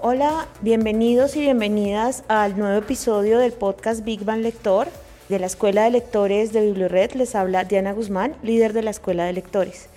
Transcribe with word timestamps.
Hola, 0.00 0.46
bienvenidos 0.60 1.34
y 1.34 1.40
bienvenidas 1.40 2.22
al 2.28 2.56
nuevo 2.56 2.78
episodio 2.78 3.40
del 3.40 3.50
podcast 3.52 4.04
Big 4.04 4.24
Bang 4.24 4.42
Lector. 4.42 4.86
De 5.28 5.40
la 5.40 5.46
Escuela 5.46 5.82
de 5.82 5.90
Lectores 5.90 6.52
de 6.52 6.64
Bibliored 6.64 7.14
les 7.14 7.34
habla 7.34 7.64
Diana 7.64 7.92
Guzmán, 7.92 8.36
líder 8.44 8.74
de 8.74 8.82
la 8.84 8.92
Escuela 8.92 9.24
de 9.24 9.32
Lectores. 9.32 9.88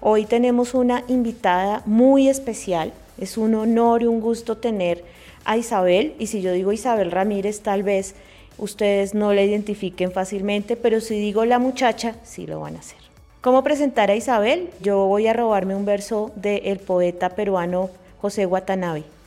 Hoy 0.00 0.26
tenemos 0.26 0.74
una 0.74 1.02
invitada 1.08 1.82
muy 1.86 2.28
especial. 2.28 2.92
Es 3.20 3.36
un 3.36 3.56
honor 3.56 4.04
y 4.04 4.06
un 4.06 4.20
gusto 4.20 4.58
tener 4.58 5.02
a 5.44 5.56
Isabel. 5.56 6.14
Y 6.20 6.28
si 6.28 6.40
yo 6.40 6.52
digo 6.52 6.72
Isabel 6.72 7.10
Ramírez, 7.10 7.60
tal 7.60 7.82
vez 7.82 8.14
ustedes 8.58 9.12
no 9.12 9.34
la 9.34 9.42
identifiquen 9.42 10.12
fácilmente, 10.12 10.76
pero 10.76 11.00
si 11.00 11.18
digo 11.18 11.44
la 11.44 11.58
muchacha, 11.58 12.14
sí 12.22 12.46
lo 12.46 12.60
van 12.60 12.76
a 12.76 12.78
hacer. 12.78 12.98
¿Cómo 13.40 13.64
presentar 13.64 14.08
a 14.12 14.14
Isabel? 14.14 14.70
Yo 14.80 15.06
voy 15.06 15.26
a 15.26 15.32
robarme 15.32 15.74
un 15.74 15.84
verso 15.84 16.30
del 16.36 16.78
poeta 16.78 17.30
peruano 17.30 17.90
José 18.20 18.46
Watanabe. 18.46 19.17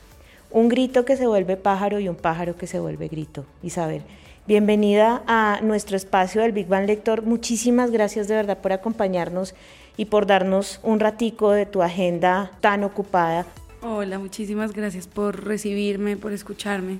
Un 0.54 0.68
grito 0.68 1.06
que 1.06 1.16
se 1.16 1.26
vuelve 1.26 1.56
pájaro 1.56 1.98
y 1.98 2.10
un 2.10 2.14
pájaro 2.14 2.56
que 2.56 2.66
se 2.66 2.78
vuelve 2.78 3.08
grito. 3.08 3.46
Isabel, 3.62 4.02
bienvenida 4.46 5.22
a 5.26 5.60
nuestro 5.62 5.96
espacio 5.96 6.42
del 6.42 6.52
Big 6.52 6.68
Bang 6.68 6.86
Lector. 6.86 7.22
Muchísimas 7.22 7.90
gracias 7.90 8.28
de 8.28 8.34
verdad 8.34 8.58
por 8.58 8.74
acompañarnos 8.74 9.54
y 9.96 10.04
por 10.04 10.26
darnos 10.26 10.78
un 10.82 11.00
ratico 11.00 11.52
de 11.52 11.64
tu 11.64 11.80
agenda 11.80 12.50
tan 12.60 12.84
ocupada. 12.84 13.46
Hola, 13.80 14.18
muchísimas 14.18 14.74
gracias 14.74 15.06
por 15.06 15.42
recibirme, 15.42 16.18
por 16.18 16.32
escucharme. 16.32 16.98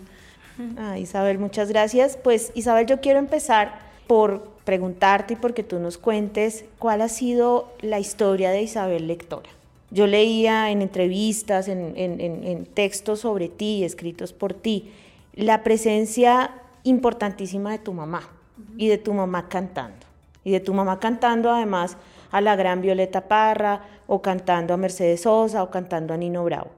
Ah, 0.79 0.99
Isabel, 0.99 1.39
muchas 1.39 1.69
gracias. 1.69 2.17
Pues 2.17 2.53
Isabel, 2.55 2.87
yo 2.87 3.03
quiero 3.03 3.19
empezar 3.19 3.81
por 4.07 4.49
preguntarte 4.65 5.35
y 5.35 5.37
porque 5.37 5.63
tú 5.63 5.79
nos 5.79 5.99
cuentes 5.99 6.65
cuál 6.79 7.03
ha 7.03 7.09
sido 7.11 7.71
la 7.83 8.01
historia 8.01 8.51
de 8.51 8.63
Isabel 8.63 9.09
Lectora. 9.09 9.51
Yo 9.93 10.07
leía 10.07 10.71
en 10.71 10.81
entrevistas, 10.81 11.69
en, 11.69 12.67
textos 12.73 13.21
sobre 13.21 13.51
ti, 13.51 13.85
escritos 13.85 14.33
por 14.33 14.55
ti, 14.55 14.91
la 15.35 15.63
presencia 15.63 16.51
importantísima 16.83 17.73
de 17.73 17.79
tu 17.79 17.93
mamá 17.93 18.23
y 18.79 18.89
de 18.89 18.97
tu 18.97 19.13
mamá 19.13 19.49
cantando. 19.51 20.07
Y 20.45 20.51
de 20.51 20.61
tu 20.61 20.73
mamá 20.73 20.99
cantando 20.99 21.51
además 21.51 21.99
a 22.31 22.41
la 22.41 22.57
gran 22.57 22.81
Violeta 22.81 23.29
Parra 23.29 23.83
o 24.07 24.23
cantando 24.23 24.73
a 24.73 24.79
Mercedes 24.79 25.21
Sosa 25.21 25.63
o 25.63 25.71
cantando 25.71 26.15
a 26.15 26.17
Nino 26.17 26.43
Bravo. 26.43 26.71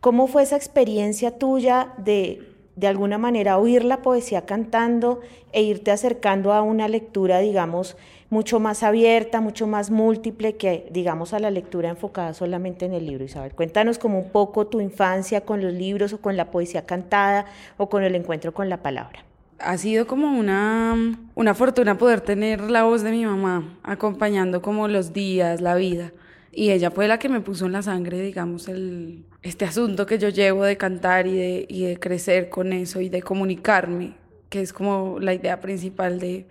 ¿Cómo 0.00 0.26
fue 0.26 0.42
esa 0.42 0.56
experiencia 0.56 1.38
tuya 1.38 1.94
de 1.96 2.57
de 2.78 2.86
alguna 2.86 3.18
manera 3.18 3.58
oír 3.58 3.84
la 3.84 4.02
poesía 4.02 4.42
cantando 4.46 5.20
e 5.52 5.62
irte 5.62 5.90
acercando 5.90 6.52
a 6.52 6.62
una 6.62 6.86
lectura, 6.86 7.40
digamos, 7.40 7.96
mucho 8.30 8.60
más 8.60 8.84
abierta, 8.84 9.40
mucho 9.40 9.66
más 9.66 9.90
múltiple 9.90 10.56
que, 10.56 10.86
digamos, 10.92 11.32
a 11.32 11.40
la 11.40 11.50
lectura 11.50 11.88
enfocada 11.88 12.34
solamente 12.34 12.86
en 12.86 12.92
el 12.92 13.04
libro. 13.04 13.24
Isabel, 13.24 13.52
cuéntanos 13.52 13.98
como 13.98 14.20
un 14.20 14.30
poco 14.30 14.68
tu 14.68 14.80
infancia 14.80 15.40
con 15.40 15.60
los 15.60 15.72
libros 15.72 16.12
o 16.12 16.20
con 16.20 16.36
la 16.36 16.52
poesía 16.52 16.86
cantada 16.86 17.46
o 17.78 17.88
con 17.88 18.04
el 18.04 18.14
encuentro 18.14 18.54
con 18.54 18.68
la 18.68 18.76
palabra. 18.76 19.24
Ha 19.58 19.76
sido 19.76 20.06
como 20.06 20.38
una, 20.38 20.94
una 21.34 21.54
fortuna 21.54 21.98
poder 21.98 22.20
tener 22.20 22.70
la 22.70 22.84
voz 22.84 23.02
de 23.02 23.10
mi 23.10 23.26
mamá 23.26 23.76
acompañando 23.82 24.62
como 24.62 24.86
los 24.86 25.12
días, 25.12 25.60
la 25.60 25.74
vida. 25.74 26.12
Y 26.58 26.72
ella 26.72 26.90
fue 26.90 27.06
la 27.06 27.20
que 27.20 27.28
me 27.28 27.40
puso 27.40 27.66
en 27.66 27.72
la 27.72 27.82
sangre, 27.82 28.20
digamos, 28.20 28.66
el, 28.66 29.22
este 29.42 29.64
asunto 29.64 30.06
que 30.06 30.18
yo 30.18 30.28
llevo 30.28 30.64
de 30.64 30.76
cantar 30.76 31.28
y 31.28 31.36
de, 31.36 31.66
y 31.68 31.84
de 31.84 32.00
crecer 32.00 32.48
con 32.48 32.72
eso 32.72 33.00
y 33.00 33.08
de 33.08 33.22
comunicarme, 33.22 34.14
que 34.48 34.60
es 34.62 34.72
como 34.72 35.20
la 35.20 35.34
idea 35.34 35.60
principal 35.60 36.18
de, 36.18 36.46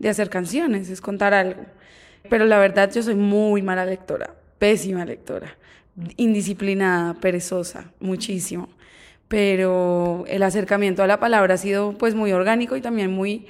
de 0.00 0.08
hacer 0.08 0.30
canciones, 0.30 0.90
es 0.90 1.00
contar 1.00 1.32
algo. 1.32 1.64
Pero 2.28 2.44
la 2.44 2.58
verdad 2.58 2.90
yo 2.92 3.04
soy 3.04 3.14
muy 3.14 3.62
mala 3.62 3.84
lectora, 3.84 4.34
pésima 4.58 5.04
lectora, 5.04 5.56
indisciplinada, 6.16 7.14
perezosa, 7.14 7.92
muchísimo. 8.00 8.68
Pero 9.28 10.24
el 10.26 10.42
acercamiento 10.42 11.04
a 11.04 11.06
la 11.06 11.20
palabra 11.20 11.54
ha 11.54 11.56
sido 11.56 11.96
pues 11.98 12.16
muy 12.16 12.32
orgánico 12.32 12.76
y 12.76 12.80
también 12.80 13.12
muy 13.12 13.46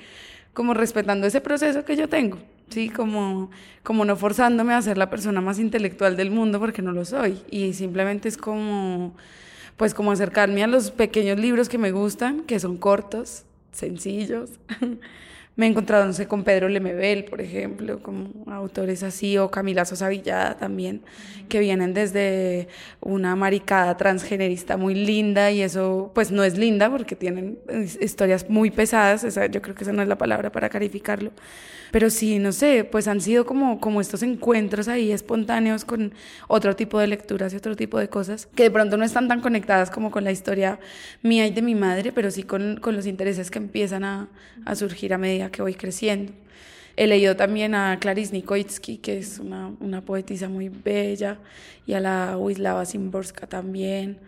como 0.53 0.75
respetando 0.75 1.27
ese 1.27 1.41
proceso 1.41 1.87
que 1.87 1.97
yo 1.97 2.11
tengo. 2.11 2.37
¿Sí? 2.69 2.89
Como, 2.89 3.51
como 3.83 4.05
no 4.05 4.17
forzándome 4.17 4.75
a 4.75 4.83
ser 4.83 4.99
la 4.99 5.11
persona 5.11 5.41
más 5.41 5.59
intelectual 5.59 6.17
del 6.17 6.31
mundo 6.31 6.59
porque 6.61 6.83
no 6.83 6.93
lo 6.93 7.05
soy. 7.05 7.43
Y 7.51 7.73
simplemente 7.75 8.29
es 8.29 8.37
como, 8.37 9.15
pues 9.77 9.95
como 9.95 10.13
acercarme 10.13 10.63
a 10.65 10.67
los 10.67 10.91
pequeños 10.91 11.39
libros 11.39 11.69
que 11.69 11.79
me 11.79 11.93
gustan, 11.93 12.43
que 12.43 12.61
son 12.61 12.77
cortos, 12.77 13.45
sencillos. 13.73 14.51
me 15.55 15.67
he 15.67 15.69
encontrado, 15.69 16.07
no 16.07 16.13
sé, 16.15 16.27
con 16.27 16.45
Pedro 16.45 16.69
Lemebel, 16.69 17.25
por 17.25 17.43
ejemplo, 17.43 18.03
como 18.03 18.51
autores 18.51 19.03
así, 19.03 19.37
o 19.37 19.51
Camila 19.51 19.85
Sosa 19.85 20.09
Villada 20.09 20.57
también, 20.57 21.03
que 21.49 21.59
vienen 21.61 21.93
desde 21.93 22.69
una 23.01 23.37
maricada 23.37 23.97
transgenerista 23.99 24.79
muy 24.79 24.95
linda, 24.95 25.51
y 25.51 25.61
eso, 25.61 26.11
pues 26.15 26.31
no 26.31 26.43
es 26.43 26.57
linda 26.57 26.89
porque 26.91 27.17
tienen 27.17 27.59
historias 28.01 28.49
muy 28.49 28.71
pesadas, 28.71 29.25
esa, 29.25 29.47
yo 29.47 29.61
creo 29.61 29.75
que 29.75 29.85
esa 29.85 29.93
no 29.93 30.01
es 30.01 30.09
la 30.09 30.17
palabra 30.17 30.51
para 30.51 30.71
calificarlo, 30.71 31.33
pero 31.91 32.09
sí, 32.09 32.39
no 32.39 32.53
sé, 32.53 32.85
pues 32.85 33.07
han 33.07 33.21
sido 33.21 33.45
como, 33.45 33.79
como 33.79 34.01
estos 34.01 34.23
encuentros 34.23 34.89
ahí 34.89 35.13
espontáneos 35.13 35.85
con 35.85 36.15
otro 36.49 36.75
tipo 36.75 36.99
de 36.99 37.07
lecturas 37.07 37.53
y 37.53 37.57
otro 37.57 37.77
tipo 37.77 37.99
de 37.99 38.09
cosas, 38.09 38.47
que 38.47 38.63
de 38.63 38.71
pronto 38.71 38.97
no 38.97 39.05
están 39.05 39.29
tan 39.29 39.43
conectadas 39.43 39.91
como 39.91 40.11
con 40.11 40.25
la 40.25 40.33
historia 40.33 40.81
mía 41.23 41.47
y 41.47 41.51
de 41.51 41.61
mi 41.61 41.75
madre, 41.75 42.11
pero 42.11 42.31
sí 42.31 42.45
con, 42.45 42.79
con 42.81 42.97
los 42.97 43.07
intereses 43.07 43.51
que 43.51 43.59
empiezan 43.59 44.05
a, 44.05 44.29
a 44.65 44.75
surgir 44.75 45.13
a 45.13 45.19
medida 45.19 45.42
que 45.51 45.63
voy 45.63 45.75
creciendo. 45.75 46.33
He 46.97 47.07
leído 47.07 47.37
también 47.37 47.75
a 47.75 47.99
Clarice 47.99 48.33
Nikoitsky, 48.33 48.99
que 48.99 49.19
es 49.19 49.39
una, 49.39 49.73
una 49.81 50.03
poetisa 50.03 50.49
muy 50.49 50.69
bella, 50.69 51.39
y 51.87 51.95
a 51.95 52.01
la 52.01 52.37
Wisława 52.37 52.85
Szymborska 52.85 53.47
también 53.47 54.19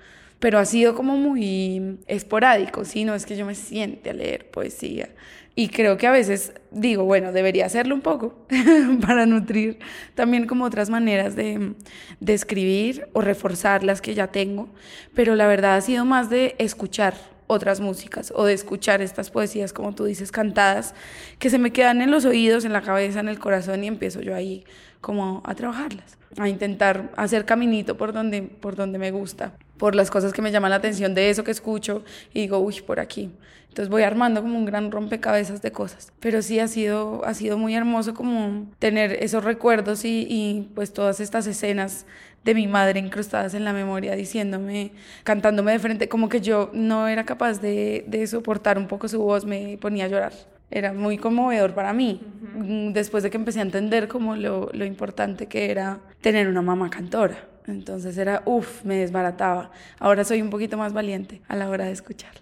pero 0.45 0.59
ha 0.59 0.67
sido 0.67 0.95
como 0.95 1.17
muy 1.17 1.99
esporádico, 2.07 2.85
¿sí? 2.85 3.05
No 3.05 3.15
es 3.15 3.25
que 3.25 3.35
yo 3.35 3.47
me 3.47 3.55
siente 3.55 4.11
a 4.11 4.13
leer 4.13 4.51
poesía. 4.51 5.09
Y 5.55 5.69
creo 5.69 5.97
que 5.97 6.07
a 6.07 6.11
veces 6.11 6.53
digo, 6.71 7.05
bueno, 7.05 7.33
debería 7.33 7.65
hacerlo 7.65 7.95
un 7.95 8.03
poco 8.03 8.47
para 9.01 9.25
nutrir 9.25 9.79
también 10.15 10.47
como 10.47 10.67
otras 10.67 10.91
maneras 10.91 11.35
de, 11.35 11.73
de 12.21 12.35
escribir 12.35 13.09
o 13.15 13.23
reforzar 13.23 13.85
las 13.85 14.03
que 14.03 14.15
ya 14.15 14.27
tengo, 14.27 14.69
pero 15.15 15.35
la 15.35 15.47
verdad 15.47 15.77
ha 15.77 15.81
sido 15.81 16.05
más 16.05 16.29
de 16.29 16.57
escuchar 16.59 17.15
otras 17.47 17.81
músicas 17.81 18.33
o 18.35 18.45
de 18.45 18.55
escuchar 18.55 19.03
estas 19.03 19.31
poesías, 19.31 19.73
como 19.73 19.95
tú 19.95 20.05
dices, 20.05 20.33
cantadas, 20.33 20.95
que 21.39 21.51
se 21.51 21.59
me 21.59 21.73
quedan 21.73 22.03
en 22.03 22.11
los 22.11 22.25
oídos, 22.25 22.65
en 22.65 22.73
la 22.73 22.83
cabeza, 22.83 23.21
en 23.21 23.29
el 23.29 23.39
corazón 23.39 23.85
y 23.85 23.89
empiezo 23.89 24.21
yo 24.21 24.35
ahí 24.35 24.65
como 25.01 25.43
a 25.45 25.55
trabajarlas, 25.55 26.17
a 26.39 26.49
intentar 26.49 27.13
hacer 27.17 27.45
caminito 27.45 27.97
por 27.97 28.13
donde, 28.13 28.43
por 28.43 28.75
donde 28.75 28.99
me 28.99 29.11
gusta, 29.11 29.53
por 29.77 29.95
las 29.95 30.11
cosas 30.11 30.33
que 30.33 30.41
me 30.41 30.51
llaman 30.51 30.71
la 30.71 30.77
atención 30.77 31.15
de 31.15 31.31
eso 31.31 31.45
que 31.45 31.51
escucho 31.51 32.05
y 32.33 32.41
digo, 32.41 32.59
uy, 32.59 32.81
por 32.81 33.01
aquí. 33.01 33.31
Entonces 33.75 33.91
voy 33.91 34.05
armando 34.05 34.41
como 34.41 34.57
un 34.57 34.67
gran 34.67 34.93
rompecabezas 34.93 35.61
de 35.61 35.73
cosas. 35.73 36.13
Pero 36.21 36.43
sí 36.43 36.61
ha 36.61 36.69
sido, 36.69 37.25
ha 37.25 37.35
sido 37.35 37.59
muy 37.59 37.75
hermoso 37.75 38.15
como 38.15 38.69
tener 38.79 39.15
esos 39.21 39.43
recuerdos 39.43 40.05
y, 40.05 40.29
y 40.31 40.71
pues 40.77 40.93
todas 40.93 41.19
estas 41.19 41.49
escenas 41.49 42.07
de 42.45 42.55
mi 42.55 42.69
madre 42.69 43.01
incrustadas 43.01 43.53
en 43.53 43.65
la 43.65 43.73
memoria 43.73 44.15
diciéndome, 44.15 44.93
cantándome 45.25 45.73
de 45.73 45.81
frente, 45.81 46.09
como 46.09 46.29
que 46.29 46.41
yo 46.41 46.71
no 46.73 47.09
era 47.09 47.25
capaz 47.25 47.61
de, 47.61 48.05
de 48.07 48.25
soportar 48.29 48.79
un 48.79 48.87
poco 48.87 49.09
su 49.09 49.21
voz, 49.21 49.45
me 49.45 49.77
ponía 49.81 50.05
a 50.05 50.09
llorar 50.09 50.33
era 50.71 50.93
muy 50.93 51.19
conmovedor 51.19 51.75
para 51.75 51.93
mí, 51.93 52.21
mm, 52.57 52.93
después 52.93 53.23
de 53.23 53.31
que 53.31 53.37
empecé 53.37 53.61
a 53.61 53.63
entender 53.63 54.09
como 54.09 54.35
lo, 54.35 54.71
lo 54.73 54.85
importante 54.85 55.47
que 55.47 55.71
era 55.71 56.01
tener 56.21 56.49
una 56.49 56.63
mamá 56.63 56.91
cantora. 56.91 57.49
Entonces 57.67 58.19
era, 58.19 58.43
uff, 58.45 58.85
me 58.85 58.97
desbarataba. 58.97 59.71
Ahora 59.99 60.25
soy 60.25 60.43
un 60.43 60.51
poquito 60.51 60.77
más 60.77 60.93
valiente 60.93 61.43
a 61.49 61.55
la 61.55 61.69
hora 61.69 61.85
de 61.85 61.93
escucharla. 61.93 62.41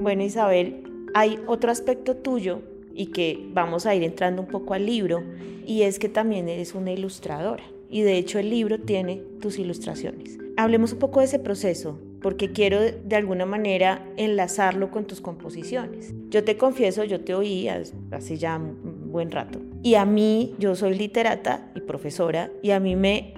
Bueno, 0.00 0.22
Isabel, 0.22 0.84
hay 1.14 1.40
otro 1.46 1.70
aspecto 1.70 2.16
tuyo 2.16 2.60
y 2.94 3.06
que 3.06 3.48
vamos 3.52 3.86
a 3.86 3.94
ir 3.94 4.02
entrando 4.02 4.42
un 4.42 4.48
poco 4.48 4.74
al 4.74 4.86
libro, 4.86 5.22
y 5.66 5.82
es 5.82 5.98
que 5.98 6.08
también 6.08 6.48
eres 6.48 6.74
una 6.74 6.92
ilustradora. 6.92 7.64
Y 7.90 8.02
de 8.02 8.16
hecho 8.16 8.38
el 8.38 8.50
libro 8.50 8.78
tiene 8.80 9.22
tus 9.40 9.58
ilustraciones. 9.58 10.38
Hablemos 10.56 10.92
un 10.92 10.98
poco 10.98 11.20
de 11.20 11.26
ese 11.26 11.38
proceso 11.38 11.98
porque 12.20 12.52
quiero 12.52 12.80
de 12.80 13.16
alguna 13.16 13.46
manera 13.46 14.04
enlazarlo 14.16 14.90
con 14.90 15.04
tus 15.06 15.20
composiciones. 15.20 16.12
Yo 16.30 16.42
te 16.42 16.56
confieso, 16.56 17.04
yo 17.04 17.20
te 17.20 17.34
oí 17.34 17.68
hace 17.68 18.36
ya 18.36 18.56
un 18.56 19.12
buen 19.12 19.30
rato. 19.30 19.60
Y 19.82 19.94
a 19.94 20.04
mí, 20.04 20.54
yo 20.58 20.74
soy 20.74 20.98
literata 20.98 21.70
y 21.76 21.80
profesora, 21.80 22.50
y 22.62 22.72
a 22.72 22.80
mí 22.80 22.96
me 22.96 23.34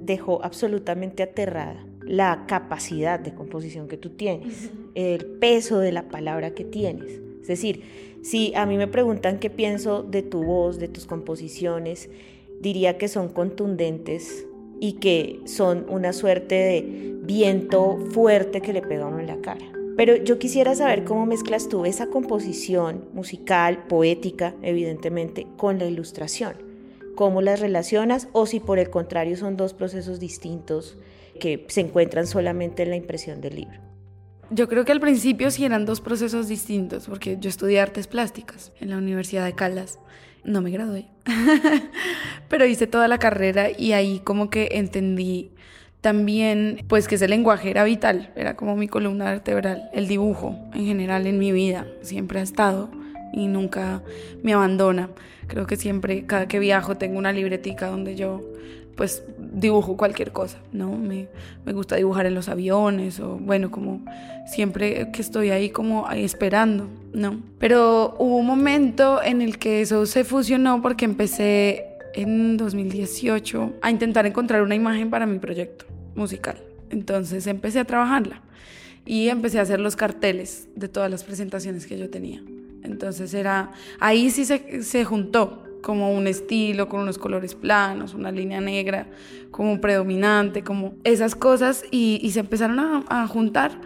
dejó 0.00 0.44
absolutamente 0.44 1.22
aterrada 1.22 1.86
la 2.00 2.44
capacidad 2.46 3.20
de 3.20 3.34
composición 3.34 3.88
que 3.88 3.96
tú 3.96 4.10
tienes, 4.10 4.70
el 4.94 5.24
peso 5.24 5.78
de 5.78 5.92
la 5.92 6.08
palabra 6.08 6.54
que 6.54 6.64
tienes. 6.64 7.20
Es 7.42 7.48
decir, 7.48 7.82
si 8.22 8.54
a 8.54 8.64
mí 8.64 8.76
me 8.76 8.88
preguntan 8.88 9.38
qué 9.38 9.50
pienso 9.50 10.02
de 10.02 10.22
tu 10.22 10.42
voz, 10.42 10.78
de 10.78 10.88
tus 10.88 11.06
composiciones, 11.06 12.08
diría 12.60 12.96
que 12.96 13.08
son 13.08 13.28
contundentes 13.28 14.46
y 14.80 14.94
que 14.94 15.40
son 15.44 15.86
una 15.88 16.12
suerte 16.12 16.54
de 16.54 17.14
viento 17.22 17.98
fuerte 18.12 18.60
que 18.60 18.72
le 18.72 18.82
pega 18.82 19.06
uno 19.06 19.20
en 19.20 19.26
la 19.26 19.40
cara. 19.40 19.64
Pero 19.96 20.16
yo 20.16 20.38
quisiera 20.38 20.74
saber 20.74 21.04
cómo 21.04 21.26
mezclas 21.26 21.68
tú 21.68 21.84
esa 21.84 22.08
composición 22.08 23.04
musical, 23.12 23.86
poética, 23.86 24.54
evidentemente, 24.62 25.46
con 25.56 25.78
la 25.78 25.86
ilustración. 25.86 26.54
¿Cómo 27.14 27.42
las 27.42 27.60
relacionas 27.60 28.28
o 28.32 28.46
si 28.46 28.58
por 28.58 28.78
el 28.78 28.90
contrario 28.90 29.36
son 29.36 29.56
dos 29.56 29.72
procesos 29.72 30.18
distintos 30.18 30.98
que 31.38 31.64
se 31.68 31.82
encuentran 31.82 32.26
solamente 32.26 32.82
en 32.82 32.90
la 32.90 32.96
impresión 32.96 33.40
del 33.40 33.56
libro? 33.56 33.93
Yo 34.50 34.68
creo 34.68 34.84
que 34.84 34.92
al 34.92 35.00
principio 35.00 35.50
sí 35.50 35.64
eran 35.64 35.86
dos 35.86 36.00
procesos 36.00 36.48
distintos, 36.48 37.06
porque 37.06 37.38
yo 37.40 37.48
estudié 37.48 37.80
artes 37.80 38.06
plásticas 38.06 38.72
en 38.80 38.90
la 38.90 38.98
Universidad 38.98 39.44
de 39.44 39.54
Caldas. 39.54 39.98
No 40.44 40.60
me 40.60 40.70
gradué, 40.70 41.06
pero 42.48 42.66
hice 42.66 42.86
toda 42.86 43.08
la 43.08 43.18
carrera 43.18 43.68
y 43.76 43.92
ahí 43.92 44.20
como 44.22 44.50
que 44.50 44.68
entendí 44.72 45.50
también 46.02 46.84
pues 46.86 47.08
que 47.08 47.14
ese 47.14 47.28
lenguaje 47.28 47.70
era 47.70 47.82
vital, 47.82 48.30
era 48.36 48.54
como 48.54 48.76
mi 48.76 48.86
columna 48.86 49.24
vertebral, 49.24 49.88
el 49.94 50.06
dibujo 50.06 50.54
en 50.74 50.84
general 50.84 51.26
en 51.26 51.38
mi 51.38 51.50
vida, 51.50 51.86
siempre 52.02 52.40
ha 52.40 52.42
estado 52.42 52.90
y 53.32 53.46
nunca 53.46 54.02
me 54.42 54.52
abandona. 54.52 55.08
Creo 55.46 55.66
que 55.66 55.76
siempre, 55.76 56.26
cada 56.26 56.46
que 56.46 56.58
viajo, 56.58 56.96
tengo 56.96 57.18
una 57.18 57.32
libretica 57.32 57.86
donde 57.86 58.16
yo 58.16 58.42
pues 58.96 59.24
dibujo 59.38 59.96
cualquier 59.96 60.32
cosa, 60.32 60.58
¿no? 60.72 60.96
Me, 60.96 61.28
me, 61.64 61.72
gusta 61.72 61.96
dibujar 61.96 62.26
en 62.26 62.34
los 62.34 62.48
aviones 62.48 63.20
o 63.20 63.36
bueno, 63.36 63.70
como 63.70 64.04
siempre 64.46 65.10
que 65.12 65.20
estoy 65.20 65.50
ahí 65.50 65.70
como 65.70 66.06
ahí 66.06 66.24
esperando, 66.24 66.88
¿no? 67.12 67.40
Pero 67.58 68.14
hubo 68.18 68.36
un 68.36 68.46
momento 68.46 69.22
en 69.22 69.42
el 69.42 69.58
que 69.58 69.80
eso 69.80 70.06
se 70.06 70.24
fusionó 70.24 70.80
porque 70.82 71.04
empecé 71.04 71.86
en 72.14 72.56
2018 72.56 73.74
a 73.82 73.90
intentar 73.90 74.26
encontrar 74.26 74.62
una 74.62 74.74
imagen 74.74 75.10
para 75.10 75.26
mi 75.26 75.38
proyecto 75.38 75.86
musical. 76.14 76.56
Entonces 76.90 77.46
empecé 77.46 77.80
a 77.80 77.84
trabajarla 77.84 78.40
y 79.04 79.28
empecé 79.28 79.58
a 79.58 79.62
hacer 79.62 79.80
los 79.80 79.96
carteles 79.96 80.68
de 80.76 80.88
todas 80.88 81.10
las 81.10 81.24
presentaciones 81.24 81.86
que 81.86 81.98
yo 81.98 82.08
tenía. 82.10 82.42
Entonces 82.82 83.34
era, 83.34 83.72
ahí 83.98 84.30
sí 84.30 84.44
se, 84.44 84.82
se 84.82 85.04
juntó 85.04 85.64
como 85.84 86.12
un 86.12 86.26
estilo, 86.26 86.88
con 86.88 87.00
unos 87.00 87.18
colores 87.18 87.54
planos, 87.54 88.14
una 88.14 88.32
línea 88.32 88.60
negra 88.60 89.06
como 89.50 89.80
predominante, 89.80 90.64
como 90.64 90.94
esas 91.04 91.34
cosas 91.34 91.84
y, 91.90 92.28
se 92.32 92.40
empezaron 92.40 92.80
a, 92.80 93.04
a 93.08 93.26
juntar 93.28 93.78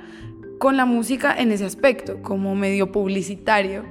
con 0.58 0.76
la 0.76 0.86
música 0.86 1.34
en 1.36 1.50
ese 1.50 1.64
aspecto, 1.64 2.22
como 2.22 2.54
medio 2.54 2.92
publicitario 2.92 3.84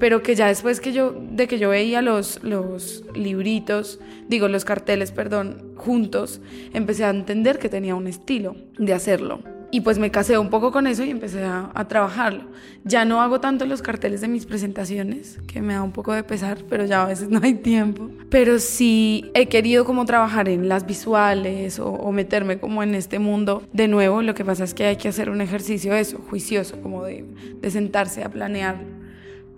pero 0.00 0.22
que 0.22 0.34
ya 0.34 0.46
después 0.48 0.80
que 0.80 0.92
yo, 0.92 1.14
de 1.30 1.46
que 1.46 1.58
yo 1.58 1.68
veía 1.68 2.00
los, 2.00 2.42
los 2.42 3.04
libritos, 3.14 4.00
digo, 4.28 4.48
los 4.48 4.64
carteles, 4.64 5.12
perdón, 5.12 5.74
juntos, 5.76 6.40
empecé 6.72 7.04
a 7.04 7.10
entender 7.10 7.58
que 7.58 7.68
tenía 7.68 7.94
un 7.94 8.06
estilo 8.06 8.56
de 8.78 8.94
hacerlo. 8.94 9.42
Y 9.70 9.82
pues 9.82 9.98
me 9.98 10.10
casé 10.10 10.36
un 10.36 10.50
poco 10.50 10.72
con 10.72 10.86
eso 10.86 11.04
y 11.04 11.10
empecé 11.10 11.44
a, 11.44 11.70
a, 11.74 11.86
trabajarlo. 11.86 12.44
Ya 12.84 13.04
no 13.04 13.22
hago 13.22 13.40
tanto 13.40 13.66
los 13.66 13.82
carteles 13.82 14.20
de 14.20 14.28
mis 14.28 14.46
presentaciones, 14.46 15.38
que 15.46 15.62
me 15.62 15.74
da 15.74 15.82
un 15.82 15.92
poco 15.92 16.12
de 16.12 16.24
pesar, 16.24 16.58
pero 16.68 16.84
ya 16.84 17.02
a 17.02 17.06
veces 17.06 17.28
no 17.30 17.40
hay 17.42 17.54
tiempo. 17.54 18.10
Pero 18.30 18.58
sí 18.58 19.30
he 19.34 19.46
querido 19.46 19.84
como 19.84 20.04
trabajar 20.06 20.48
en 20.48 20.68
las 20.68 20.86
visuales 20.86 21.78
o, 21.78 21.88
o 21.88 22.12
meterme 22.12 22.58
como 22.58 22.82
en 22.82 22.94
este 22.94 23.18
mundo 23.18 23.62
de 23.72 23.86
nuevo. 23.86 24.22
Lo 24.22 24.34
que 24.34 24.44
pasa 24.44 24.64
es 24.64 24.74
que 24.74 24.86
hay 24.86 24.96
que 24.96 25.08
hacer 25.08 25.30
un 25.30 25.40
ejercicio 25.40 25.94
eso, 25.94 26.18
juicioso, 26.28 26.80
como 26.80 27.04
de, 27.04 27.24
de 27.60 27.70
sentarse 27.70 28.24
a 28.24 28.28
planear 28.28 29.00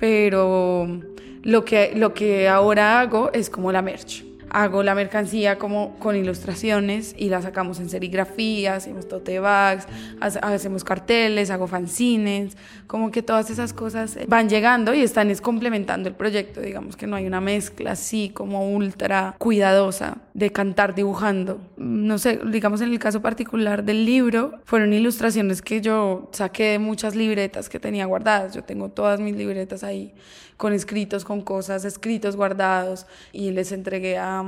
pero 0.02 1.00
lo 1.44 1.64
que, 1.64 1.92
lo 1.94 2.12
que 2.12 2.48
ahora 2.48 2.98
hago 2.98 3.30
es 3.32 3.48
como 3.48 3.70
la 3.70 3.82
merch 3.82 4.24
hago 4.52 4.82
la 4.82 4.94
mercancía 4.94 5.58
como 5.58 5.94
con 5.99 6.14
ilustraciones 6.14 7.14
y 7.16 7.31
la 7.31 7.40
sacamos 7.40 7.81
en 7.81 7.88
serigrafía, 7.88 8.75
hacemos 8.75 9.08
tote 9.08 9.40
bags, 9.40 9.87
hacemos 10.20 10.84
carteles, 10.84 11.50
hago 11.50 11.66
fanzines, 11.66 12.56
como 12.87 13.10
que 13.10 13.22
todas 13.22 13.49
esas 13.49 13.72
cosas 13.72 14.19
van 14.28 14.50
llegando 14.50 14.93
y 14.93 15.00
están 15.00 15.31
es 15.31 15.40
complementando 15.40 16.08
el 16.10 16.14
proyecto, 16.14 16.60
digamos 16.60 16.96
que 16.96 17.06
no 17.06 17.16
hay 17.16 17.26
una 17.26 17.40
mezcla 17.40 17.93
así 17.93 18.28
como 18.28 18.70
ultra 18.70 19.34
cuidadosa 19.38 20.19
de 20.34 20.52
cantar 20.52 20.94
dibujando. 20.94 21.58
No 21.78 22.19
sé, 22.19 22.38
digamos 22.46 22.82
en 22.82 22.90
el 22.90 22.98
caso 22.98 23.22
particular 23.22 23.84
del 23.84 24.05
libro, 24.05 24.60
fueron 24.64 24.93
ilustraciones 24.93 25.62
que 25.62 25.81
yo 25.81 26.28
saqué 26.32 26.72
de 26.72 26.78
muchas 26.78 27.16
libretas 27.16 27.70
que 27.70 27.81
tenía 27.81 28.05
guardadas, 28.05 28.55
yo 28.55 28.62
tengo 28.62 28.90
todas 28.90 29.19
mis 29.19 29.34
libretas 29.34 29.82
ahí 29.82 30.12
con 30.62 30.74
escritos, 30.74 31.24
con 31.24 31.42
cosas, 31.42 31.84
escritos 31.84 32.36
guardados 32.36 33.06
y 33.32 33.50
les 33.50 33.72
entregué 33.72 34.16
a, 34.16 34.44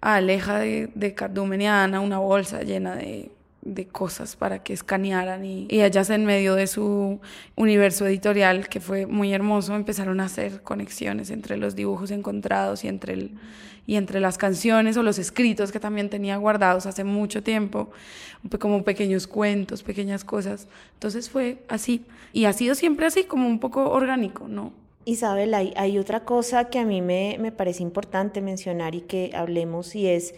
a 0.00 0.14
Aleja 0.14 0.60
de, 0.60 0.92
de 0.94 1.12
Cardumeniana 1.12 1.98
una 1.98 2.18
bolsa 2.18 2.62
llena 2.62 2.94
de, 2.94 3.32
de 3.62 3.88
cosas 3.88 4.36
para 4.36 4.62
que 4.62 4.72
escanearan 4.72 5.44
y, 5.44 5.66
y 5.68 5.82
ellas 5.82 6.08
en 6.10 6.24
medio 6.24 6.54
de 6.54 6.68
su 6.68 7.18
universo 7.56 8.06
editorial 8.06 8.68
que 8.68 8.78
fue 8.78 9.06
muy 9.06 9.32
hermoso 9.32 9.74
empezaron 9.74 10.20
a 10.20 10.26
hacer 10.26 10.62
conexiones 10.62 11.30
entre 11.30 11.56
los 11.56 11.74
dibujos 11.74 12.12
encontrados 12.12 12.84
y 12.84 12.86
entre 12.86 13.14
el, 13.14 13.32
y 13.88 13.96
entre 13.96 14.20
las 14.20 14.38
canciones 14.38 14.96
o 14.96 15.02
los 15.02 15.18
escritos 15.18 15.72
que 15.72 15.80
también 15.80 16.10
tenía 16.10 16.36
guardados 16.36 16.86
hace 16.86 17.02
mucho 17.02 17.42
tiempo, 17.42 17.90
como 18.60 18.84
pequeños 18.84 19.26
cuentos, 19.26 19.82
pequeñas 19.82 20.22
cosas. 20.22 20.68
Entonces 20.92 21.28
fue 21.28 21.58
así 21.66 22.04
y 22.32 22.44
ha 22.44 22.52
sido 22.52 22.76
siempre 22.76 23.06
así 23.06 23.24
como 23.24 23.48
un 23.48 23.58
poco 23.58 23.90
orgánico, 23.90 24.46
¿no? 24.46 24.83
Isabel, 25.06 25.52
hay, 25.54 25.98
otra 25.98 26.24
cosa 26.24 26.70
que 26.70 26.78
a 26.78 26.84
mí 26.84 27.02
me, 27.02 27.36
me, 27.38 27.52
parece 27.52 27.82
importante 27.82 28.40
mencionar 28.40 28.94
y 28.94 29.02
que 29.02 29.32
hablemos 29.34 29.94
y 29.94 30.06
es 30.06 30.34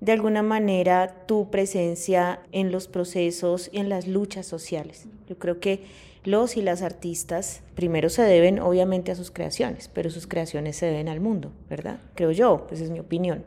de 0.00 0.12
alguna 0.12 0.42
manera 0.42 1.26
tu 1.26 1.50
presencia 1.50 2.40
en 2.52 2.70
los 2.70 2.86
procesos 2.86 3.70
y 3.72 3.78
en 3.78 3.88
las 3.88 4.06
luchas 4.06 4.46
sociales. 4.46 5.06
Yo 5.28 5.36
creo 5.38 5.58
que 5.58 5.80
los 6.24 6.56
y 6.56 6.62
las 6.62 6.82
artistas 6.82 7.62
primero 7.74 8.08
se 8.08 8.22
deben 8.22 8.60
obviamente 8.60 9.10
a 9.10 9.16
sus 9.16 9.30
creaciones, 9.30 9.90
pero 9.92 10.10
sus 10.10 10.26
creaciones 10.26 10.76
se 10.76 10.86
deben 10.86 11.08
al 11.08 11.20
mundo, 11.20 11.52
¿verdad? 11.68 11.98
Creo 12.14 12.30
yo, 12.30 12.66
pues 12.68 12.80
es 12.80 12.90
mi 12.90 13.00
opinión. 13.00 13.44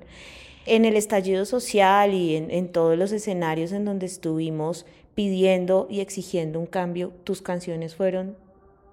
En 0.66 0.84
el 0.84 0.98
estallido 0.98 1.46
social 1.46 2.14
y 2.14 2.36
en, 2.36 2.52
en 2.52 2.72
todos 2.72 2.98
los 2.98 3.14
escenarios 3.14 3.72
en 3.72 3.86
donde 3.86 4.06
estuvimos 4.06 4.86
pidiendo 5.16 5.88
y 5.90 6.02
exigiendo 6.02 6.60
un 6.60 6.66
cambio, 6.66 7.14
tus 7.24 7.42
canciones 7.42 7.96
fueron 7.96 8.36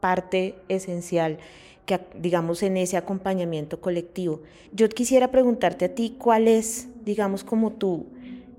parte 0.05 0.55
esencial 0.69 1.39
que 1.87 1.99
digamos 2.21 2.63
en 2.63 2.77
ese 2.77 2.99
acompañamiento 2.99 3.81
colectivo. 3.81 4.43
Yo 4.71 4.87
quisiera 4.91 5.31
preguntarte 5.31 5.87
a 5.87 5.95
ti 5.95 6.17
cuál 6.19 6.47
es, 6.47 6.89
digamos, 7.07 7.43
como 7.43 7.73
tu, 7.73 8.05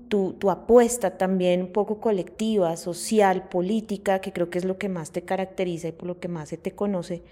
tu, 0.08 0.32
tu, 0.32 0.50
apuesta 0.50 1.16
también 1.16 1.60
un 1.60 1.68
poco 1.68 2.00
colectiva, 2.00 2.76
social, 2.76 3.48
política, 3.48 4.20
que 4.20 4.32
creo 4.32 4.50
que 4.50 4.58
es 4.58 4.64
lo 4.64 4.76
que 4.76 4.88
más 4.88 5.12
te 5.12 5.22
caracteriza 5.22 5.86
y 5.86 5.92
por 5.92 6.08
lo 6.08 6.18
que 6.18 6.26
más 6.26 6.48
se 6.48 6.56
te 6.56 6.72
conoce, 6.72 7.22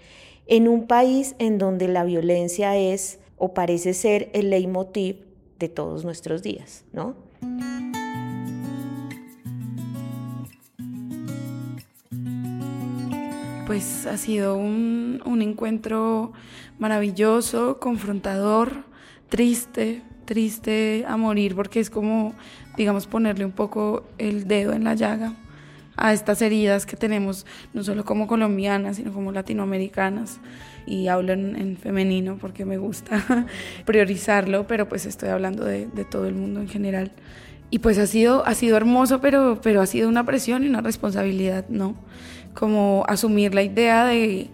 en 0.47 0.69
un 0.69 0.87
país 0.87 1.35
en 1.37 1.57
donde 1.57 1.89
la 1.89 2.05
violencia 2.05 2.77
es 2.77 3.19
o 3.37 3.53
parece 3.53 3.93
ser 3.93 4.29
el 4.31 4.49
leitmotiv 4.49 5.25
de 5.59 5.67
todos 5.67 6.05
nuestros 6.05 6.41
días, 6.41 6.85
¿no? 6.93 7.15
Pues 13.65 14.05
ha 14.05 14.17
sido 14.17 14.55
un, 14.55 15.21
un 15.25 15.41
encuentro 15.41 16.33
maravilloso, 16.77 17.79
confrontador, 17.79 18.83
triste, 19.29 20.01
triste 20.25 21.05
a 21.07 21.17
morir, 21.17 21.55
porque 21.55 21.79
es 21.79 21.89
como, 21.89 22.33
digamos, 22.77 23.07
ponerle 23.07 23.45
un 23.45 23.51
poco 23.51 24.05
el 24.17 24.47
dedo 24.47 24.73
en 24.73 24.83
la 24.83 24.93
llaga 24.95 25.33
a 25.97 26.13
estas 26.13 26.41
heridas 26.41 26.85
que 26.85 26.97
tenemos, 26.97 27.45
no 27.73 27.83
solo 27.83 28.03
como 28.03 28.27
colombianas, 28.27 28.97
sino 28.97 29.13
como 29.13 29.31
latinoamericanas. 29.31 30.39
Y 30.85 31.07
hablo 31.07 31.33
en, 31.33 31.55
en 31.55 31.77
femenino 31.77 32.37
porque 32.39 32.65
me 32.65 32.77
gusta 32.77 33.47
priorizarlo, 33.85 34.67
pero 34.67 34.87
pues 34.87 35.05
estoy 35.05 35.29
hablando 35.29 35.65
de, 35.65 35.87
de, 35.87 36.05
todo 36.05 36.27
el 36.27 36.35
mundo 36.35 36.59
en 36.59 36.67
general. 36.67 37.11
Y 37.71 37.79
pues 37.79 37.97
ha 37.97 38.05
sido, 38.05 38.45
ha 38.45 38.53
sido 38.53 38.77
hermoso, 38.77 39.21
pero, 39.21 39.59
pero 39.63 39.81
ha 39.81 39.87
sido 39.87 40.07
una 40.09 40.23
presión 40.23 40.63
y 40.63 40.69
una 40.69 40.81
responsabilidad, 40.81 41.65
¿no? 41.69 41.95
Como 42.55 43.05
asumir 43.07 43.53
la 43.53 43.61
idea 43.61 44.05
de 44.05 44.49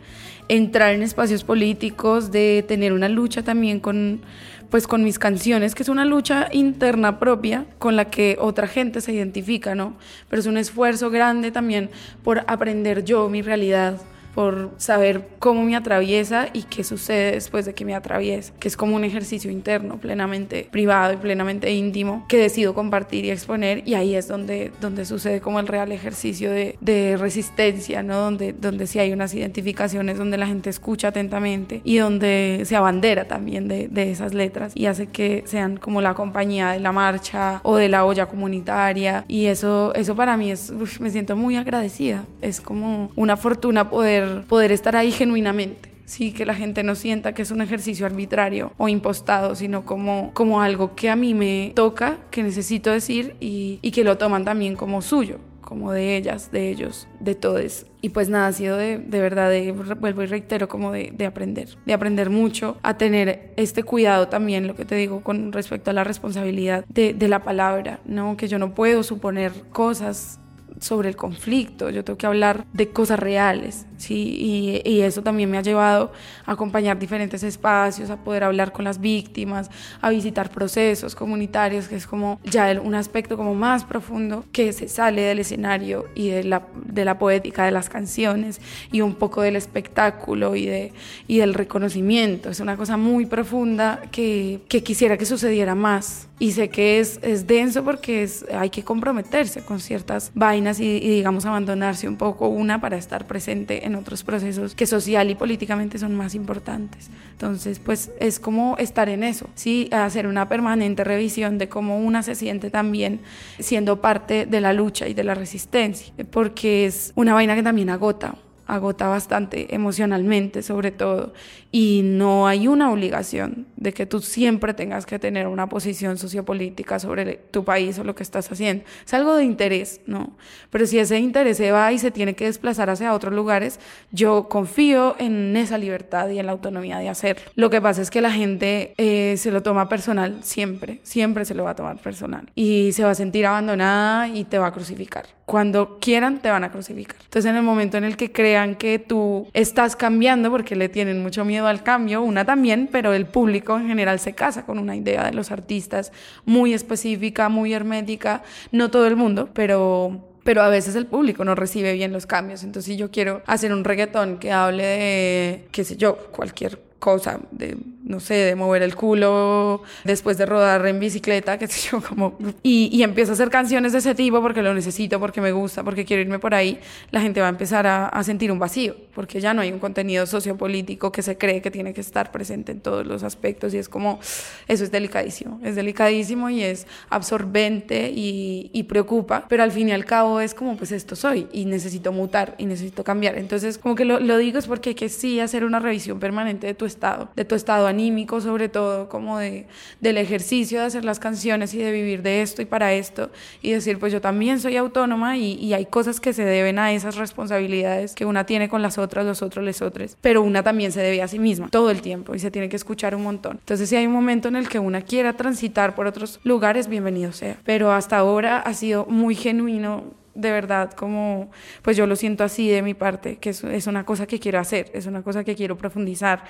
entrar 0.50 0.93
en 0.93 1.01
espacios 1.01 1.46
políticos, 1.46 2.31
de 2.31 2.65
tener 2.67 2.91
una 2.91 3.08
lucha 3.08 3.43
también 3.43 3.79
con 3.79 4.22
pues 4.70 4.88
con 4.88 5.03
mis 5.03 5.20
canciones, 5.20 5.75
que 5.75 5.84
es 5.84 5.89
una 5.89 6.05
lucha 6.05 6.48
interna 6.53 7.20
propia 7.20 7.65
con 7.77 7.98
la 7.98 8.05
que 8.05 8.38
otra 8.39 8.67
gente 8.67 9.01
se 9.01 9.12
identifica, 9.12 9.75
¿no? 9.75 9.98
Pero 10.29 10.39
es 10.39 10.46
un 10.48 10.58
esfuerzo 10.58 11.10
grande 11.10 11.51
también 11.51 11.89
por 12.24 12.46
aprender 12.48 13.03
yo 13.03 13.27
mi 13.27 13.41
realidad, 13.41 13.98
por 14.34 14.72
saber 14.78 15.28
cómo 15.40 15.64
me 15.64 15.76
atraviesa 15.76 16.48
y 16.54 16.64
qué 16.64 16.84
sucede 16.84 17.34
después 17.34 17.66
de 17.66 17.74
que 17.74 17.86
me 17.86 17.96
atraviesa, 17.96 18.54
que 18.60 18.68
es 18.68 18.78
como 18.78 18.96
un 18.96 19.04
ejercicio 19.04 19.52
interno 19.52 19.98
plenamente 19.98 20.68
privado 20.72 21.14
y 21.14 21.18
plenamente 21.18 21.72
íntimo 21.72 22.26
que 22.28 22.38
decido 22.38 22.74
compartir 22.74 23.26
y 23.26 23.32
exponer 23.32 23.84
y 23.86 23.96
ahí 23.96 24.16
es 24.16 24.28
donde, 24.28 24.72
donde 24.82 25.06
sucede 25.06 25.42
como 25.42 25.60
el 25.60 25.68
real 25.68 25.92
ejercicio 25.92 26.52
de, 26.52 26.78
de 26.82 27.18
resistencia, 27.18 28.04
¿no? 28.04 28.18
Donde, 28.18 28.54
donde 28.54 28.88
sí 28.88 29.00
hay 29.00 29.12
unas 29.14 29.34
identificaciones, 29.34 30.18
donde 30.18 30.38
la 30.38 30.48
gente 30.48 30.70
escucha 30.70 31.10
atentamente 31.10 31.82
y 31.84 31.98
donde 31.98 32.62
se 32.66 32.76
abandera 32.76 33.26
también 33.28 33.68
de, 33.68 33.88
de 33.88 34.12
esas 34.12 34.34
letras 34.34 34.74
y 34.76 34.86
hace 34.86 35.08
que 35.08 35.44
sean 35.46 35.78
como 35.78 36.02
la 36.02 36.14
compañía 36.14 36.72
de 36.72 36.80
la 36.80 36.92
marcha 36.92 37.60
o 37.64 37.76
de 37.76 37.90
la 37.90 38.06
olla 38.06 38.26
comunitaria 38.28 39.26
y 39.28 39.46
eso, 39.46 39.94
eso 39.96 40.16
para 40.16 40.38
mí 40.38 40.52
es, 40.52 40.72
me 41.00 41.10
siento 41.10 41.36
muy 41.36 41.56
agradecida, 41.56 42.26
es 42.42 42.62
como 42.62 43.12
una 43.16 43.38
fortuna 43.38 43.90
poder, 43.90 44.21
poder 44.48 44.72
estar 44.72 44.96
ahí 44.96 45.12
genuinamente 45.12 45.92
sí, 46.12 46.34
que 46.34 46.46
la 46.46 46.54
gente 46.54 46.84
no 46.84 46.96
sienta 46.96 47.34
que 47.34 47.42
es 47.42 47.51
un 47.51 47.62
ejercicio 47.62 48.06
arbitrario 48.06 48.74
o 48.78 48.90
impostado, 48.90 49.56
sino 49.56 49.86
como, 49.86 50.34
como 50.34 50.62
algo 50.62 50.94
que 50.94 51.10
a 51.10 51.16
mí 51.16 51.34
me 51.34 51.72
toca, 51.74 52.18
que 52.32 52.44
necesito 52.44 52.92
decir 52.92 53.36
y, 53.40 53.80
y 53.82 53.92
que 53.92 54.04
lo 54.04 54.18
toman 54.18 54.44
también 54.44 54.75
como 54.75 55.01
suyo 55.01 55.40
como 55.62 55.94
de 55.94 56.18
ellas, 56.18 56.51
de 56.51 56.70
ellos, 56.70 57.08
de 57.22 57.34
todos. 57.34 57.86
Y 58.01 58.10
pues 58.10 58.28
nada, 58.28 58.48
ha 58.48 58.51
sido 58.51 58.75
de, 58.75 58.98
de 58.98 59.22
verdad, 59.22 59.50
de, 59.50 59.72
vuelvo 59.72 60.22
y 60.22 60.25
reitero, 60.25 60.68
como 60.68 60.92
de, 60.92 61.13
de, 61.13 61.25
aprender, 61.25 61.78
de 61.86 61.94
aprender 61.94 62.30
mucho, 62.30 62.78
a 62.84 62.98
tener 62.98 63.54
este 63.56 63.84
cuidado 63.84 64.28
también, 64.28 64.68
lo 64.68 64.75
que 64.75 64.84
te 64.84 64.96
digo, 64.96 65.24
con 65.24 65.54
respecto 65.54 65.90
a 65.90 65.94
la 65.94 66.04
responsabilidad 66.04 66.84
de, 66.90 67.13
de 67.13 67.28
la 67.30 67.44
palabra, 67.44 68.01
¿no? 68.04 68.36
Que 68.36 68.50
yo 68.50 68.60
no 68.60 68.74
puedo 68.74 69.01
suponer 69.01 69.54
cosas 69.72 70.42
sobre 70.82 71.08
el 71.08 71.16
conflicto, 71.16 71.90
yo 71.90 72.04
tengo 72.04 72.18
que 72.18 72.25
hablar 72.25 72.66
de 72.74 72.90
cosas 72.90 73.20
reales, 73.20 73.86
¿sí? 74.01 74.81
Y, 74.84 74.89
y, 74.89 75.01
eso 75.01 75.24
también 75.24 75.50
me 75.50 75.58
ha 75.58 75.62
llevado 75.62 76.12
a 76.46 76.53
acompañar 76.53 77.00
diferentes 77.00 77.43
espacios, 77.43 78.10
a 78.10 78.17
poder 78.17 78.43
hablar 78.43 78.72
con 78.72 78.84
las 78.86 79.00
víctimas, 79.00 79.70
a 80.01 80.10
visitar 80.10 80.50
procesos 80.50 81.15
comunitarios, 81.15 81.88
que 81.88 81.96
es 81.96 82.08
como 82.08 82.39
ya 82.43 82.79
un 82.84 82.96
aspecto 82.96 83.38
como 83.38 83.55
más 83.55 83.84
profundo 83.84 84.46
que 84.51 84.74
se 84.74 84.88
sale 84.88 85.22
del 85.22 85.39
escenario 85.39 86.05
y 86.15 86.29
de 86.29 86.43
la, 86.43 86.67
de 86.86 87.05
la 87.05 87.17
poética 87.17 87.65
de 87.65 87.72
las 87.72 87.89
canciones 87.89 88.60
y 88.91 89.01
un 89.01 89.15
poco 89.15 89.41
del 89.41 89.55
espectáculo 89.55 90.55
y, 90.55 90.65
de, 90.65 90.93
y 91.27 91.38
del 91.38 91.53
reconocimiento. 91.53 92.50
Es 92.50 92.60
una 92.60 92.77
cosa 92.77 92.98
muy 92.98 93.25
profunda 93.25 94.01
que, 94.12 94.62
que 94.67 94.84
quisiera 94.84 95.17
que 95.17 95.25
sucediera 95.25 95.75
más. 95.75 96.27
Y 96.39 96.53
sé 96.53 96.70
que 96.70 97.00
es, 97.00 97.20
es 97.22 97.46
denso 97.46 97.84
porque 97.84 98.24
es, 98.24 98.46
hay 98.51 98.72
que 98.72 98.84
comprometerse 98.84 99.63
con 99.63 99.79
ciertas 99.79 100.31
vainas 100.34 100.79
y, 100.79 100.86
y 100.86 101.10
digamos 101.10 101.46
abandonarse 101.46 102.08
un 102.08 102.17
poco 102.17 102.48
una 102.48 102.81
para 102.81 102.98
estar 102.98 103.27
presente 103.27 103.86
en 103.86 103.91
otros 103.96 104.24
procesos 104.24 104.76
que 104.76 104.86
social 104.86 105.30
y 105.30 105.36
políticamente 105.36 105.98
son 105.98 106.16
más 106.16 106.36
importantes. 106.36 107.10
Entonces, 107.32 107.80
pues 107.80 108.12
es 108.20 108.40
como 108.40 108.78
estar 108.78 109.10
en 109.10 109.24
eso, 109.24 109.50
¿sí? 109.56 109.90
Hacer 109.92 110.28
una 110.28 110.48
permanente 110.48 111.04
revisión 111.04 111.58
de 111.58 111.70
cómo 111.70 112.00
una 112.00 112.24
se 112.24 112.36
siente 112.36 112.70
también 112.70 113.22
siendo 113.60 114.02
parte 114.02 114.46
de 114.46 114.62
la 114.62 114.74
lucha 114.74 115.08
y 115.08 115.14
de 115.14 115.24
la 115.24 115.36
resistencia, 115.36 116.14
porque 116.32 116.86
es 116.86 117.14
una 117.16 117.34
vaina 117.34 117.56
que 117.56 117.64
también 117.64 117.90
agota 117.90 118.36
agota 118.72 119.08
bastante 119.08 119.76
emocionalmente 119.76 120.64
sobre 120.64 120.92
todo 120.92 121.34
y 121.72 122.01
no 122.04 122.48
hay 122.48 122.68
una 122.68 122.92
obligación 122.92 123.66
de 123.78 123.94
que 123.94 124.06
tú 124.06 124.20
siempre 124.20 124.74
tengas 124.74 125.06
que 125.06 125.20
tener 125.20 125.48
una 125.48 125.70
posición 125.70 126.18
sociopolítica 126.18 127.00
sobre 127.00 127.38
tu 127.50 127.63
país 127.63 127.98
o 127.98 128.04
lo 128.04 128.13
que 128.13 128.24
estás 128.24 128.51
haciendo. 128.51 128.84
Es 129.06 129.13
algo 129.13 129.36
de 129.36 129.46
interés, 129.46 130.01
¿no? 130.06 130.36
Pero 130.70 130.86
si 130.86 131.00
ese 131.00 131.18
interés 131.18 131.58
se 131.58 131.72
va 131.72 131.92
y 131.94 131.98
se 131.98 132.12
tiene 132.12 132.36
que 132.36 132.46
desplazar 132.46 132.90
hacia 132.90 133.13
otros 133.13 133.34
lugares, 133.34 133.80
yo 134.12 134.50
confío 134.50 135.16
en 135.18 135.56
esa 135.56 135.78
libertad 135.78 136.30
y 136.30 136.40
en 136.40 136.46
la 136.46 136.51
autonomía 136.51 137.00
de 137.00 137.10
hacerlo. 137.10 137.44
Lo 137.56 137.70
que 137.70 137.82
pasa 137.82 138.01
es 138.01 138.12
que 138.12 138.22
la 138.22 138.32
gente 138.32 138.94
eh, 138.98 139.36
se 139.38 139.51
lo 139.51 139.63
toma 139.63 139.88
personal 139.88 140.40
siempre, 140.44 141.00
siempre 141.04 141.46
se 141.46 141.56
lo 141.56 141.63
va 141.63 141.72
a 141.72 141.75
tomar 141.75 141.98
personal 141.98 142.50
y 142.54 142.92
se 142.94 143.04
va 143.04 143.12
a 143.12 143.16
sentir 143.16 143.46
abandonada 143.46 144.28
y 144.28 144.44
te 144.44 144.58
va 144.60 144.68
a 144.68 144.74
crucificar. 144.74 145.25
Cuando 145.46 146.00
quieran 146.00 146.40
te 146.40 146.50
van 146.50 146.63
a 146.63 146.72
crucificar. 146.72 147.18
Entonces 147.24 147.50
en 147.50 147.58
el 147.58 147.63
momento 147.63 147.98
en 147.98 148.04
el 148.04 148.16
que 148.16 148.32
crean 148.32 148.75
que 148.75 149.00
tú 149.00 149.48
estás 149.54 149.96
cambiando 149.96 150.50
porque 150.50 150.75
le 150.75 150.88
tienen 150.88 151.22
mucho 151.22 151.44
miedo 151.44 151.61
al 151.68 151.84
cambio, 151.84 152.22
una 152.22 152.46
también, 152.46 152.89
pero 152.91 153.13
el 153.13 153.25
público 153.25 153.77
en 153.77 153.88
general 153.88 154.20
se 154.20 154.34
casa 154.34 154.65
con 154.65 154.80
una 154.80 154.96
idea 154.96 155.25
de 155.25 155.34
los 155.34 155.51
artistas 155.51 156.12
muy 156.46 156.74
específica, 156.74 157.50
muy 157.50 157.74
hermética, 157.74 158.44
no 158.72 158.89
todo 158.91 159.08
el 159.08 159.15
mundo, 159.15 159.50
pero 159.53 160.27
pero 160.44 160.63
a 160.63 160.70
veces 160.70 160.96
el 160.96 161.06
público 161.06 161.46
no 161.46 161.53
recibe 161.53 161.94
bien 161.94 162.12
los 162.12 162.25
cambios. 162.25 162.63
Entonces, 162.63 162.91
si 162.91 162.98
yo 162.98 163.12
quiero 163.12 163.44
hacer 163.46 163.72
un 163.72 163.84
reggaetón 163.84 164.38
que 164.39 164.51
hable 164.51 164.84
de, 164.84 165.68
qué 165.72 165.84
sé 165.84 165.98
yo, 165.98 166.18
cualquier 166.32 166.80
cosa, 166.98 167.39
de 167.51 167.77
no 168.03 168.20
sé, 168.20 168.34
de 168.34 168.55
mover 168.55 168.81
el 168.84 168.96
culo 168.96 169.84
después 170.03 170.38
de 170.38 170.46
rodar 170.46 170.86
en 170.88 171.00
bicicleta, 171.00 171.58
que 171.58 171.67
sé 171.67 171.89
yo, 171.91 172.01
como... 172.01 172.38
Y, 172.63 172.89
y 172.91 173.03
empiezo 173.03 173.31
a 173.31 173.34
hacer 173.34 173.50
canciones 173.50 173.93
de 173.93 174.00
ese 174.00 174.15
tipo 174.15 174.41
porque 174.41 174.62
lo 174.62 174.74
necesito, 174.74 175.20
porque 175.20 175.41
me 175.41 175.51
gusta, 175.51 175.84
porque 175.84 176.05
quiero 176.05 176.22
irme 176.22 176.39
por 176.39 176.53
ahí, 176.53 176.79
la 177.12 177.22
gente 177.22 177.41
va 177.41 177.48
a 177.48 177.50
empezar 177.50 177.88
a, 177.88 178.08
a 178.08 178.24
sentir 178.24 178.51
un 178.51 178.60
vacío, 178.60 178.96
porque 179.13 179.39
ya 179.39 179.53
no 179.53 179.62
hay 179.62 179.72
un 179.72 179.79
contenido 179.79 180.25
sociopolítico 180.25 181.12
que 181.12 181.22
se 181.22 181.38
cree 181.38 181.62
que 181.62 181.72
tiene 181.72 181.93
que 181.93 182.01
estar 182.01 182.31
presente 182.31 182.72
en 182.72 182.81
todos 182.81 183.05
los 183.05 183.24
aspectos 183.24 183.74
y 183.74 183.77
es 183.77 183.89
como, 183.89 184.20
eso 184.67 184.84
es 184.84 184.91
delicadísimo, 184.91 185.60
es 185.63 185.75
delicadísimo 185.75 186.50
y 186.50 186.63
es 186.63 186.88
absorbente 187.10 188.12
y, 188.13 188.70
y 188.74 188.84
preocupa, 188.84 189.46
pero 189.48 189.63
al 189.63 189.72
fin 189.72 189.89
y 189.89 189.91
al 189.91 190.05
cabo 190.05 190.41
es 190.41 190.53
como, 190.53 190.77
pues 190.77 190.91
esto 190.91 191.15
soy 191.15 191.48
y 191.51 191.65
necesito 191.65 192.12
mutar 192.12 192.55
y 192.58 192.65
necesito 192.65 193.03
cambiar. 193.03 193.38
Entonces, 193.38 193.77
como 193.77 193.96
que 193.96 194.05
lo, 194.05 194.20
lo 194.20 194.38
digo 194.38 194.60
es 194.60 194.67
porque 194.67 194.89
hay 194.89 194.96
que 194.96 195.10
sí 195.10 195.39
hacer 195.39 195.65
una 195.65 195.79
revisión 195.79 196.20
permanente 196.20 196.67
de 196.67 196.74
tu 196.74 196.86
estado, 196.86 197.29
de 197.36 197.46
tu 197.46 197.55
estado 197.55 197.88
anímico 197.92 198.42
sobre 198.42 198.70
todo, 198.70 199.08
como 199.08 199.38
de, 199.38 199.68
del 200.00 200.18
ejercicio 200.18 200.80
de 200.80 200.86
hacer 200.86 201.06
las 201.06 201.20
canciones 201.20 201.74
y 201.74 201.78
de 201.78 201.92
vivir 201.92 202.24
de 202.24 202.42
esto 202.42 202.62
y 202.62 202.66
para 202.66 202.94
esto 202.94 203.30
y 203.62 203.72
decir, 203.72 204.00
pues 204.00 204.12
yo 204.12 204.22
también 204.22 204.60
soy 204.60 204.78
autónoma 204.78 205.38
y, 205.38 205.72
hay 205.72 205.86
cosas 205.86 206.20
que 206.20 206.34
se 206.34 206.44
deben 206.44 206.80
a 206.80 206.92
esas 206.92 207.16
responsabilidades 207.16 208.14
que 208.14 208.26
una 208.26 208.46
tiene 208.46 208.68
con 208.68 208.82
las 208.82 208.98
otras, 208.98 209.26
los 209.26 209.42
otros, 209.42 209.64
les 209.64 209.82
otros, 209.82 210.18
pero 210.20 210.42
una 210.42 210.64
también 210.64 210.92
se 210.92 211.00
debe 211.00 211.22
a 211.22 211.28
sí 211.28 211.40
misma 211.40 211.70
todo 211.70 211.92
el 211.92 212.02
tiempo 212.02 212.36
y 212.36 212.40
se 212.40 212.52
tiene 212.52 212.68
que 212.68 212.76
escuchar 212.76 213.16
un 213.16 213.24
montón. 213.24 213.58
Entonces 213.60 213.88
si 213.88 213.96
hay 213.96 214.06
un 214.08 214.14
momento 214.14 214.48
en 214.48 214.56
el 214.58 214.68
que 214.68 214.80
una 214.80 215.02
quiera 215.02 215.34
transitar 215.34 215.96
por 215.96 216.08
otros 216.08 216.40
lugares, 216.44 216.88
bienvenido 216.88 217.32
sea. 217.32 217.58
Pero 217.64 217.92
hasta 217.92 218.18
ahora 218.18 218.60
ha 218.60 218.74
sido 218.74 219.06
muy 219.06 219.36
genuino 219.36 220.04
de 220.34 220.52
verdad 220.52 220.92
como 220.92 221.52
pues 221.82 221.98
yo 221.98 222.08
lo 222.08 222.16
siento 222.16 222.44
así 222.44 222.70
de 222.70 222.82
mi 222.82 222.94
parte 222.94 223.38
que 223.38 223.50
es, 223.50 223.64
es, 223.64 223.88
una 223.88 224.06
cosa 224.06 224.26
que 224.26 224.40
quiero 224.40 224.60
hacer 224.60 224.90
es 224.94 225.06
una 225.06 225.24
cosa 225.24 225.44
que 225.44 225.56
quiero 225.56 225.78
profundizar 225.78 226.46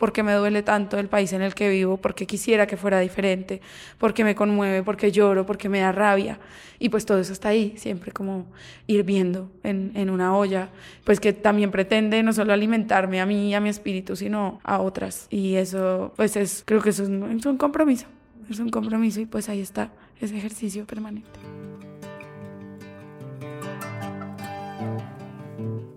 porque 0.00 0.22
me 0.22 0.32
duele 0.32 0.62
tanto 0.62 0.98
el 0.98 1.08
país 1.08 1.34
en 1.34 1.42
el 1.42 1.54
que 1.54 1.68
vivo, 1.68 1.98
porque 1.98 2.26
quisiera 2.26 2.66
que 2.66 2.78
fuera 2.78 3.00
diferente, 3.00 3.60
porque 3.98 4.24
me 4.24 4.34
conmueve, 4.34 4.82
porque 4.82 5.12
lloro, 5.12 5.44
porque 5.44 5.68
me 5.68 5.80
da 5.80 5.92
rabia. 5.92 6.38
Y 6.78 6.88
pues 6.88 7.04
todo 7.04 7.18
eso 7.20 7.34
está 7.34 7.50
ahí, 7.50 7.74
siempre 7.76 8.10
como 8.10 8.46
hirviendo 8.86 9.52
en, 9.62 9.92
en 9.94 10.08
una 10.08 10.34
olla, 10.34 10.70
pues 11.04 11.20
que 11.20 11.34
también 11.34 11.70
pretende 11.70 12.22
no 12.22 12.32
solo 12.32 12.54
alimentarme 12.54 13.20
a 13.20 13.26
mí 13.26 13.50
y 13.50 13.54
a 13.54 13.60
mi 13.60 13.68
espíritu, 13.68 14.16
sino 14.16 14.58
a 14.64 14.80
otras. 14.80 15.26
Y 15.28 15.56
eso, 15.56 16.14
pues 16.16 16.34
es, 16.34 16.62
creo 16.64 16.80
que 16.80 16.88
eso 16.88 17.02
es 17.02 17.10
es 17.10 17.44
un 17.44 17.58
compromiso, 17.58 18.06
es 18.48 18.58
un 18.58 18.70
compromiso 18.70 19.20
y 19.20 19.26
pues 19.26 19.50
ahí 19.50 19.60
está 19.60 19.90
ese 20.18 20.34
ejercicio 20.34 20.86
permanente. 20.86 21.38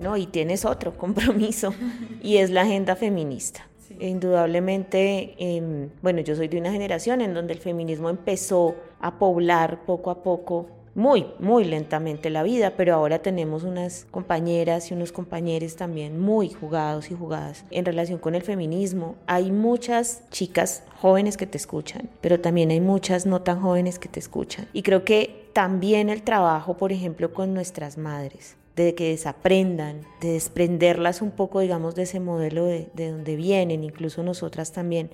No, 0.01 0.17
y 0.17 0.25
tienes 0.25 0.65
otro 0.65 0.97
compromiso 0.97 1.73
y 2.21 2.35
es 2.35 2.49
la 2.49 2.63
agenda 2.63 2.97
feminista. 2.97 3.65
Indudablemente, 3.99 5.35
eh, 5.37 5.89
bueno, 6.01 6.21
yo 6.21 6.35
soy 6.35 6.47
de 6.47 6.57
una 6.57 6.71
generación 6.71 7.21
en 7.21 7.33
donde 7.33 7.53
el 7.53 7.59
feminismo 7.59 8.09
empezó 8.09 8.75
a 8.99 9.19
poblar 9.19 9.85
poco 9.85 10.11
a 10.11 10.23
poco, 10.23 10.67
muy, 10.95 11.25
muy 11.39 11.63
lentamente 11.63 12.29
la 12.29 12.43
vida, 12.43 12.73
pero 12.77 12.93
ahora 12.93 13.19
tenemos 13.19 13.63
unas 13.63 14.05
compañeras 14.11 14.91
y 14.91 14.93
unos 14.93 15.11
compañeros 15.11 15.75
también 15.75 16.19
muy 16.19 16.49
jugados 16.49 17.09
y 17.09 17.15
jugadas 17.15 17.65
en 17.71 17.85
relación 17.85 18.19
con 18.19 18.35
el 18.35 18.43
feminismo. 18.43 19.15
Hay 19.25 19.51
muchas 19.51 20.29
chicas 20.29 20.83
jóvenes 21.01 21.35
que 21.35 21.47
te 21.47 21.57
escuchan, 21.57 22.09
pero 22.21 22.39
también 22.39 22.69
hay 22.69 22.79
muchas 22.79 23.25
no 23.25 23.41
tan 23.41 23.59
jóvenes 23.59 23.97
que 23.97 24.07
te 24.07 24.19
escuchan. 24.19 24.67
Y 24.71 24.83
creo 24.83 25.03
que 25.03 25.49
también 25.53 26.09
el 26.09 26.21
trabajo, 26.21 26.75
por 26.77 26.91
ejemplo, 26.91 27.33
con 27.33 27.53
nuestras 27.55 27.97
madres, 27.97 28.55
de 28.75 28.95
que 28.95 29.09
desaprendan, 29.09 30.01
de 30.21 30.33
desprenderlas 30.33 31.21
un 31.21 31.31
poco, 31.31 31.59
digamos, 31.59 31.95
de 31.95 32.03
ese 32.03 32.19
modelo 32.19 32.65
de, 32.65 32.89
de 32.93 33.11
donde 33.11 33.35
vienen, 33.35 33.83
incluso 33.83 34.23
nosotras 34.23 34.71
también. 34.71 35.11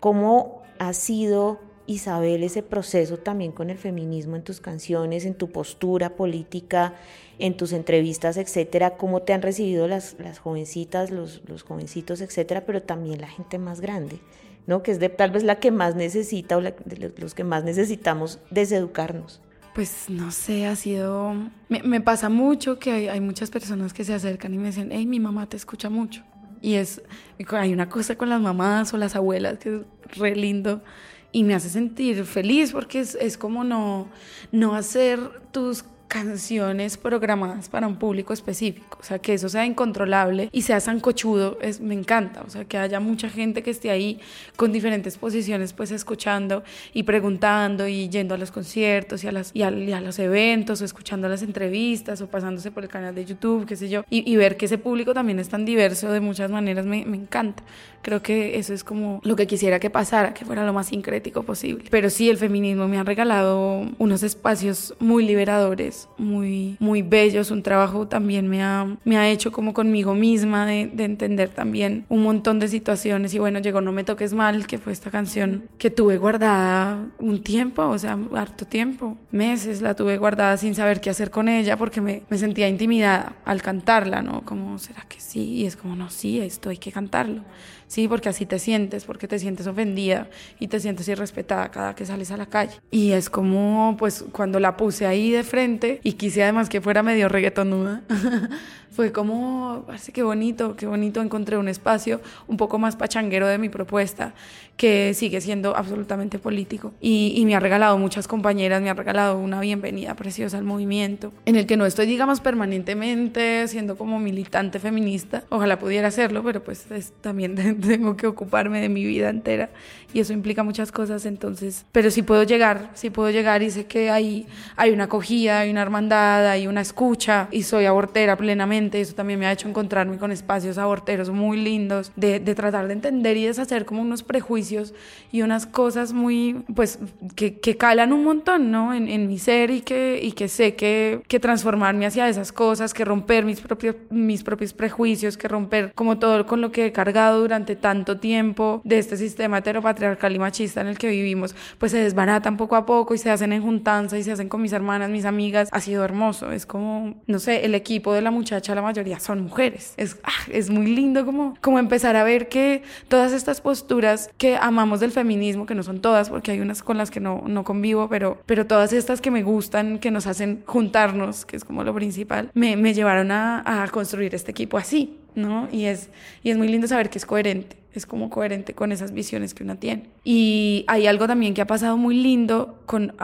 ¿Cómo 0.00 0.62
ha 0.78 0.92
sido, 0.92 1.58
Isabel, 1.86 2.42
ese 2.42 2.62
proceso 2.62 3.16
también 3.16 3.52
con 3.52 3.70
el 3.70 3.78
feminismo 3.78 4.36
en 4.36 4.42
tus 4.42 4.60
canciones, 4.60 5.24
en 5.24 5.34
tu 5.34 5.50
postura 5.50 6.16
política, 6.16 6.94
en 7.38 7.56
tus 7.56 7.72
entrevistas, 7.72 8.36
etcétera? 8.36 8.96
¿Cómo 8.96 9.22
te 9.22 9.32
han 9.32 9.42
recibido 9.42 9.88
las, 9.88 10.16
las 10.18 10.38
jovencitas, 10.38 11.10
los, 11.10 11.42
los 11.48 11.62
jovencitos, 11.62 12.20
etcétera, 12.20 12.64
pero 12.66 12.82
también 12.82 13.20
la 13.20 13.28
gente 13.28 13.58
más 13.58 13.80
grande? 13.80 14.20
¿no? 14.68 14.82
que 14.82 14.90
es 14.90 15.00
de, 15.00 15.08
tal 15.08 15.30
vez 15.30 15.44
la 15.44 15.58
que 15.58 15.70
más 15.70 15.96
necesita 15.96 16.58
o 16.58 16.60
la, 16.60 16.74
los 17.16 17.34
que 17.34 17.42
más 17.42 17.64
necesitamos 17.64 18.38
deseducarnos. 18.50 19.40
Pues 19.78 20.10
no 20.10 20.32
sé, 20.32 20.66
ha 20.66 20.74
sido... 20.74 21.36
Me, 21.68 22.00
pasa 22.00 22.28
mucho 22.28 22.80
que 22.80 22.90
hay, 22.90 23.06
hay, 23.06 23.20
muchas 23.20 23.48
personas 23.48 23.92
que 23.92 24.02
se 24.02 24.12
acercan 24.12 24.52
y 24.52 24.58
me 24.58 24.66
dicen, 24.66 24.88
hey, 24.90 25.06
mi 25.06 25.20
mamá 25.20 25.48
te 25.48 25.56
escucha 25.56 25.88
mucho. 25.88 26.24
Y 26.60 26.74
es, 26.74 27.00
hay 27.48 27.72
una 27.72 27.88
cosa 27.88 28.16
con 28.16 28.28
las 28.28 28.40
mamás 28.40 28.92
o 28.92 28.96
las 28.96 29.14
abuelas 29.14 29.58
que 29.58 29.76
es 29.76 30.18
re 30.18 30.34
lindo 30.34 30.82
y 31.30 31.44
me 31.44 31.54
hace 31.54 31.68
sentir 31.68 32.24
feliz 32.24 32.72
porque 32.72 32.98
es, 32.98 33.14
es 33.20 33.38
como 33.38 33.62
no, 33.62 34.08
no 34.50 34.74
hacer 34.74 35.20
tus 35.52 35.84
canciones 36.08 36.96
programadas 36.96 37.68
para 37.68 37.86
un 37.86 37.96
público 37.96 38.32
específico, 38.32 38.98
o 39.00 39.04
sea, 39.04 39.18
que 39.18 39.34
eso 39.34 39.48
sea 39.48 39.66
incontrolable 39.66 40.48
y 40.52 40.62
sea 40.62 40.80
sancochudo, 40.80 41.58
es, 41.60 41.80
me 41.80 41.94
encanta, 41.94 42.42
o 42.46 42.50
sea, 42.50 42.64
que 42.64 42.78
haya 42.78 42.98
mucha 42.98 43.28
gente 43.28 43.62
que 43.62 43.70
esté 43.70 43.90
ahí 43.90 44.18
con 44.56 44.72
diferentes 44.72 45.18
posiciones, 45.18 45.74
pues 45.74 45.90
escuchando 45.90 46.64
y 46.94 47.02
preguntando 47.02 47.86
y 47.86 48.08
yendo 48.08 48.34
a 48.34 48.38
los 48.38 48.50
conciertos 48.50 49.22
y 49.22 49.28
a, 49.28 49.32
las, 49.32 49.50
y 49.54 49.62
a, 49.62 49.70
los 49.70 50.18
eventos 50.18 50.80
o 50.80 50.84
escuchando 50.84 51.28
las 51.28 51.42
entrevistas 51.42 52.20
o 52.22 52.26
pasándose 52.26 52.70
por 52.70 52.82
el 52.82 52.88
canal 52.88 53.14
de 53.14 53.26
YouTube, 53.26 53.66
qué 53.66 53.76
sé 53.76 53.88
yo, 53.88 54.04
y, 54.10 54.36
ver 54.38 54.56
que 54.56 54.66
ese 54.66 54.78
público 54.78 55.12
también 55.14 55.40
es 55.40 55.48
tan 55.48 55.64
diverso 55.64 56.10
de 56.10 56.20
muchas 56.20 56.50
maneras, 56.50 56.86
me, 56.86 57.04
me 57.04 57.16
encanta. 57.16 57.62
Creo 58.02 58.22
que 58.22 58.56
eso 58.58 58.72
es 58.72 58.84
como 58.84 59.20
lo 59.24 59.34
que 59.34 59.48
quisiera 59.48 59.80
que 59.80 59.90
pasara, 59.90 60.32
que 60.32 60.44
fuera 60.44 60.64
lo 60.64 60.72
más 60.72 60.86
sincrético 60.86 61.42
posible. 61.42 61.84
Pero 61.90 62.08
sí, 62.08 62.30
el 62.30 62.36
feminismo 62.36 62.86
me 62.86 62.96
ha 62.96 63.02
regalado 63.02 63.84
unos 63.98 64.22
espacios 64.22 64.94
muy 65.00 65.26
liberadores 65.26 65.97
muy, 66.18 66.76
muy 66.78 67.02
bellos. 67.02 67.50
Un 67.50 67.62
trabajo 67.62 68.06
también 68.06 68.48
me 68.48 68.62
ha, 68.62 68.96
me 69.04 69.16
ha 69.16 69.28
hecho 69.28 69.50
como 69.50 69.72
conmigo 69.72 70.14
misma 70.14 70.66
de, 70.66 70.90
de 70.92 71.04
entender 71.04 71.48
también 71.48 72.04
un 72.08 72.22
montón 72.22 72.58
de 72.58 72.68
situaciones. 72.68 73.34
Y 73.34 73.38
bueno, 73.38 73.58
llegó 73.58 73.80
No 73.80 73.92
me 73.92 74.04
toques 74.04 74.34
mal, 74.34 74.66
que 74.66 74.78
fue 74.78 74.92
esta 74.92 75.10
canción 75.10 75.64
que 75.78 75.90
tuve 75.90 76.18
guardada 76.18 77.06
un 77.18 77.42
tiempo, 77.42 77.86
o 77.86 77.98
sea, 77.98 78.18
harto 78.34 78.66
tiempo, 78.66 79.16
meses 79.30 79.82
la 79.82 79.94
tuve 79.94 80.18
guardada 80.18 80.56
sin 80.56 80.74
saber 80.74 81.00
qué 81.00 81.10
hacer 81.10 81.30
con 81.30 81.48
ella 81.48 81.76
porque 81.76 82.00
me, 82.00 82.22
me 82.28 82.38
sentía 82.38 82.68
intimidada 82.68 83.36
al 83.44 83.62
cantarla, 83.62 84.22
¿no? 84.22 84.42
Como, 84.44 84.78
¿será 84.78 85.04
que 85.08 85.20
sí? 85.20 85.40
Y 85.40 85.66
es 85.66 85.76
como, 85.76 85.96
no, 85.96 86.10
sí, 86.10 86.40
esto 86.40 86.70
hay 86.70 86.78
que 86.78 86.92
cantarlo. 86.92 87.42
Sí, 87.88 88.06
porque 88.06 88.28
así 88.28 88.44
te 88.46 88.58
sientes, 88.58 89.04
porque 89.04 89.26
te 89.26 89.38
sientes 89.38 89.66
ofendida 89.66 90.28
y 90.60 90.68
te 90.68 90.78
sientes 90.78 91.08
irrespetada 91.08 91.70
cada 91.70 91.94
que 91.94 92.04
sales 92.04 92.30
a 92.30 92.36
la 92.36 92.46
calle. 92.46 92.74
Y 92.90 93.12
es 93.12 93.30
como, 93.30 93.96
pues, 93.98 94.24
cuando 94.30 94.60
la 94.60 94.76
puse 94.76 95.06
ahí 95.06 95.30
de 95.30 95.42
frente 95.42 95.98
y 96.04 96.12
quise 96.12 96.42
además 96.42 96.68
que 96.68 96.82
fuera 96.82 97.02
medio 97.02 97.30
reggaetonuda, 97.30 98.02
fue 98.90 99.12
como, 99.12 99.84
parece 99.86 100.12
que 100.12 100.22
bonito, 100.22 100.76
qué 100.76 100.86
bonito, 100.86 101.20
encontré 101.20 101.56
un 101.56 101.68
espacio 101.68 102.20
un 102.46 102.56
poco 102.56 102.78
más 102.78 102.96
pachanguero 102.96 103.46
de 103.46 103.58
mi 103.58 103.68
propuesta, 103.68 104.34
que 104.76 105.12
sigue 105.14 105.40
siendo 105.40 105.76
absolutamente 105.76 106.38
político. 106.38 106.92
Y, 107.00 107.32
y, 107.36 107.44
me 107.44 107.56
ha 107.56 107.60
regalado 107.60 107.98
muchas 107.98 108.28
compañeras, 108.28 108.80
me 108.80 108.90
ha 108.90 108.94
regalado 108.94 109.38
una 109.38 109.60
bienvenida 109.60 110.14
preciosa 110.14 110.58
al 110.58 110.64
movimiento, 110.64 111.32
en 111.46 111.56
el 111.56 111.66
que 111.66 111.76
no 111.76 111.84
estoy, 111.84 112.06
digamos, 112.06 112.40
permanentemente 112.40 113.66
siendo 113.68 113.96
como 113.96 114.18
militante 114.20 114.78
feminista. 114.78 115.44
Ojalá 115.48 115.78
pudiera 115.78 116.08
hacerlo, 116.08 116.42
pero 116.44 116.62
pues 116.62 116.90
es, 116.90 117.12
también 117.20 117.54
tengo 117.80 118.16
que 118.16 118.26
ocuparme 118.26 118.80
de 118.80 118.88
mi 118.88 119.04
vida 119.04 119.30
entera 119.30 119.70
y 120.12 120.20
eso 120.20 120.32
implica 120.32 120.62
muchas 120.62 120.90
cosas, 120.90 121.26
entonces, 121.26 121.84
pero 121.92 122.10
sí 122.10 122.22
puedo 122.22 122.42
llegar, 122.42 122.90
sí 122.94 123.10
puedo 123.10 123.30
llegar 123.30 123.62
y 123.62 123.70
sé 123.70 123.86
que 123.86 124.10
hay, 124.10 124.46
hay 124.76 124.90
una 124.90 125.04
acogida, 125.04 125.60
hay 125.60 125.70
una 125.70 125.82
hermandad, 125.82 126.48
hay 126.48 126.66
una 126.66 126.80
escucha 126.80 127.48
y 127.50 127.62
soy 127.62 127.84
abortera 127.84 128.36
plenamente 128.36 128.77
eso 128.92 129.14
también 129.14 129.38
me 129.38 129.46
ha 129.46 129.52
hecho 129.52 129.68
encontrarme 129.68 130.18
con 130.18 130.32
espacios 130.32 130.78
aborteros 130.78 131.30
muy 131.30 131.58
lindos, 131.58 132.12
de, 132.16 132.40
de 132.40 132.54
tratar 132.54 132.86
de 132.86 132.94
entender 132.94 133.36
y 133.36 133.44
deshacer 133.44 133.84
como 133.84 134.02
unos 134.02 134.22
prejuicios 134.22 134.94
y 135.32 135.42
unas 135.42 135.66
cosas 135.66 136.12
muy, 136.12 136.64
pues, 136.74 136.98
que, 137.34 137.58
que 137.58 137.76
calan 137.76 138.12
un 138.12 138.24
montón, 138.24 138.70
¿no? 138.70 138.94
En, 138.94 139.08
en, 139.08 139.28
mi 139.28 139.38
ser 139.38 139.70
y 139.70 139.80
que, 139.82 140.20
y 140.22 140.32
que 140.32 140.48
sé 140.48 140.74
que, 140.74 141.20
que 141.28 141.40
transformarme 141.40 142.06
hacia 142.06 142.28
esas 142.28 142.52
cosas, 142.52 142.94
que 142.94 143.04
romper 143.04 143.44
mis 143.44 143.60
propios, 143.60 143.96
mis 144.10 144.42
propios 144.42 144.72
prejuicios, 144.72 145.36
que 145.36 145.48
romper 145.48 145.92
como 145.94 146.18
todo 146.18 146.46
con 146.46 146.60
lo 146.60 146.72
que 146.72 146.86
he 146.86 146.92
cargado 146.92 147.40
durante 147.40 147.76
tanto 147.76 148.18
tiempo 148.18 148.80
de 148.84 148.98
este 148.98 149.16
sistema 149.16 149.58
heteropatriarcal 149.58 150.34
y 150.34 150.38
machista 150.38 150.80
en 150.80 150.86
el 150.86 150.98
que 150.98 151.08
vivimos, 151.08 151.54
pues 151.78 151.92
se 151.92 151.98
desbaratan 151.98 152.56
poco 152.56 152.76
a 152.76 152.86
poco 152.86 153.14
y 153.14 153.18
se 153.18 153.30
hacen 153.30 153.52
en 153.52 153.62
juntanza 153.62 154.18
y 154.18 154.22
se 154.22 154.32
hacen 154.32 154.48
con 154.48 154.62
mis 154.62 154.72
hermanas, 154.72 155.10
mis 155.10 155.24
amigas. 155.24 155.68
Ha 155.72 155.80
sido 155.80 156.04
hermoso. 156.04 156.52
Es 156.52 156.66
como, 156.66 157.14
no 157.26 157.38
sé, 157.38 157.64
el 157.64 157.74
equipo 157.74 158.12
de 158.12 158.22
la 158.22 158.30
muchacha 158.30 158.67
la 158.74 158.82
mayoría 158.82 159.20
son 159.20 159.42
mujeres. 159.42 159.94
Es, 159.96 160.18
ah, 160.24 160.30
es 160.50 160.70
muy 160.70 160.86
lindo 160.86 161.24
como, 161.24 161.54
como 161.60 161.78
empezar 161.78 162.16
a 162.16 162.24
ver 162.24 162.48
que 162.48 162.82
todas 163.08 163.32
estas 163.32 163.60
posturas 163.60 164.30
que 164.38 164.56
amamos 164.56 165.00
del 165.00 165.12
feminismo, 165.12 165.66
que 165.66 165.74
no 165.74 165.82
son 165.82 166.00
todas, 166.00 166.30
porque 166.30 166.52
hay 166.52 166.60
unas 166.60 166.82
con 166.82 166.98
las 166.98 167.10
que 167.10 167.20
no, 167.20 167.44
no 167.46 167.64
convivo, 167.64 168.08
pero, 168.08 168.40
pero 168.46 168.66
todas 168.66 168.92
estas 168.92 169.20
que 169.20 169.30
me 169.30 169.42
gustan, 169.42 169.98
que 169.98 170.10
nos 170.10 170.26
hacen 170.26 170.62
juntarnos, 170.66 171.44
que 171.44 171.56
es 171.56 171.64
como 171.64 171.84
lo 171.84 171.94
principal, 171.94 172.50
me, 172.54 172.76
me 172.76 172.94
llevaron 172.94 173.30
a, 173.30 173.82
a 173.84 173.88
construir 173.88 174.34
este 174.34 174.50
equipo 174.50 174.78
así, 174.78 175.18
¿no? 175.34 175.68
Y 175.72 175.84
es, 175.84 176.10
y 176.42 176.50
es 176.50 176.56
muy 176.56 176.68
lindo 176.68 176.86
saber 176.86 177.10
que 177.10 177.18
es 177.18 177.26
coherente 177.26 177.78
es 177.98 178.06
como 178.06 178.30
coherente 178.30 178.74
con 178.74 178.92
esas 178.92 179.12
visiones 179.12 179.54
que 179.54 179.62
una 179.62 179.76
tiene. 179.76 180.04
Y 180.24 180.84
hay 180.88 181.06
algo 181.06 181.26
también 181.26 181.54
que 181.54 181.60
ha 181.60 181.66
pasado 181.66 181.96
muy 181.96 182.16
lindo 182.16 182.78
con, 182.86 183.14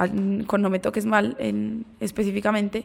con 0.47 0.63
No 0.63 0.71
me 0.71 0.79
toques 0.79 1.07
mal 1.07 1.37
en, 1.39 1.87
específicamente, 2.01 2.85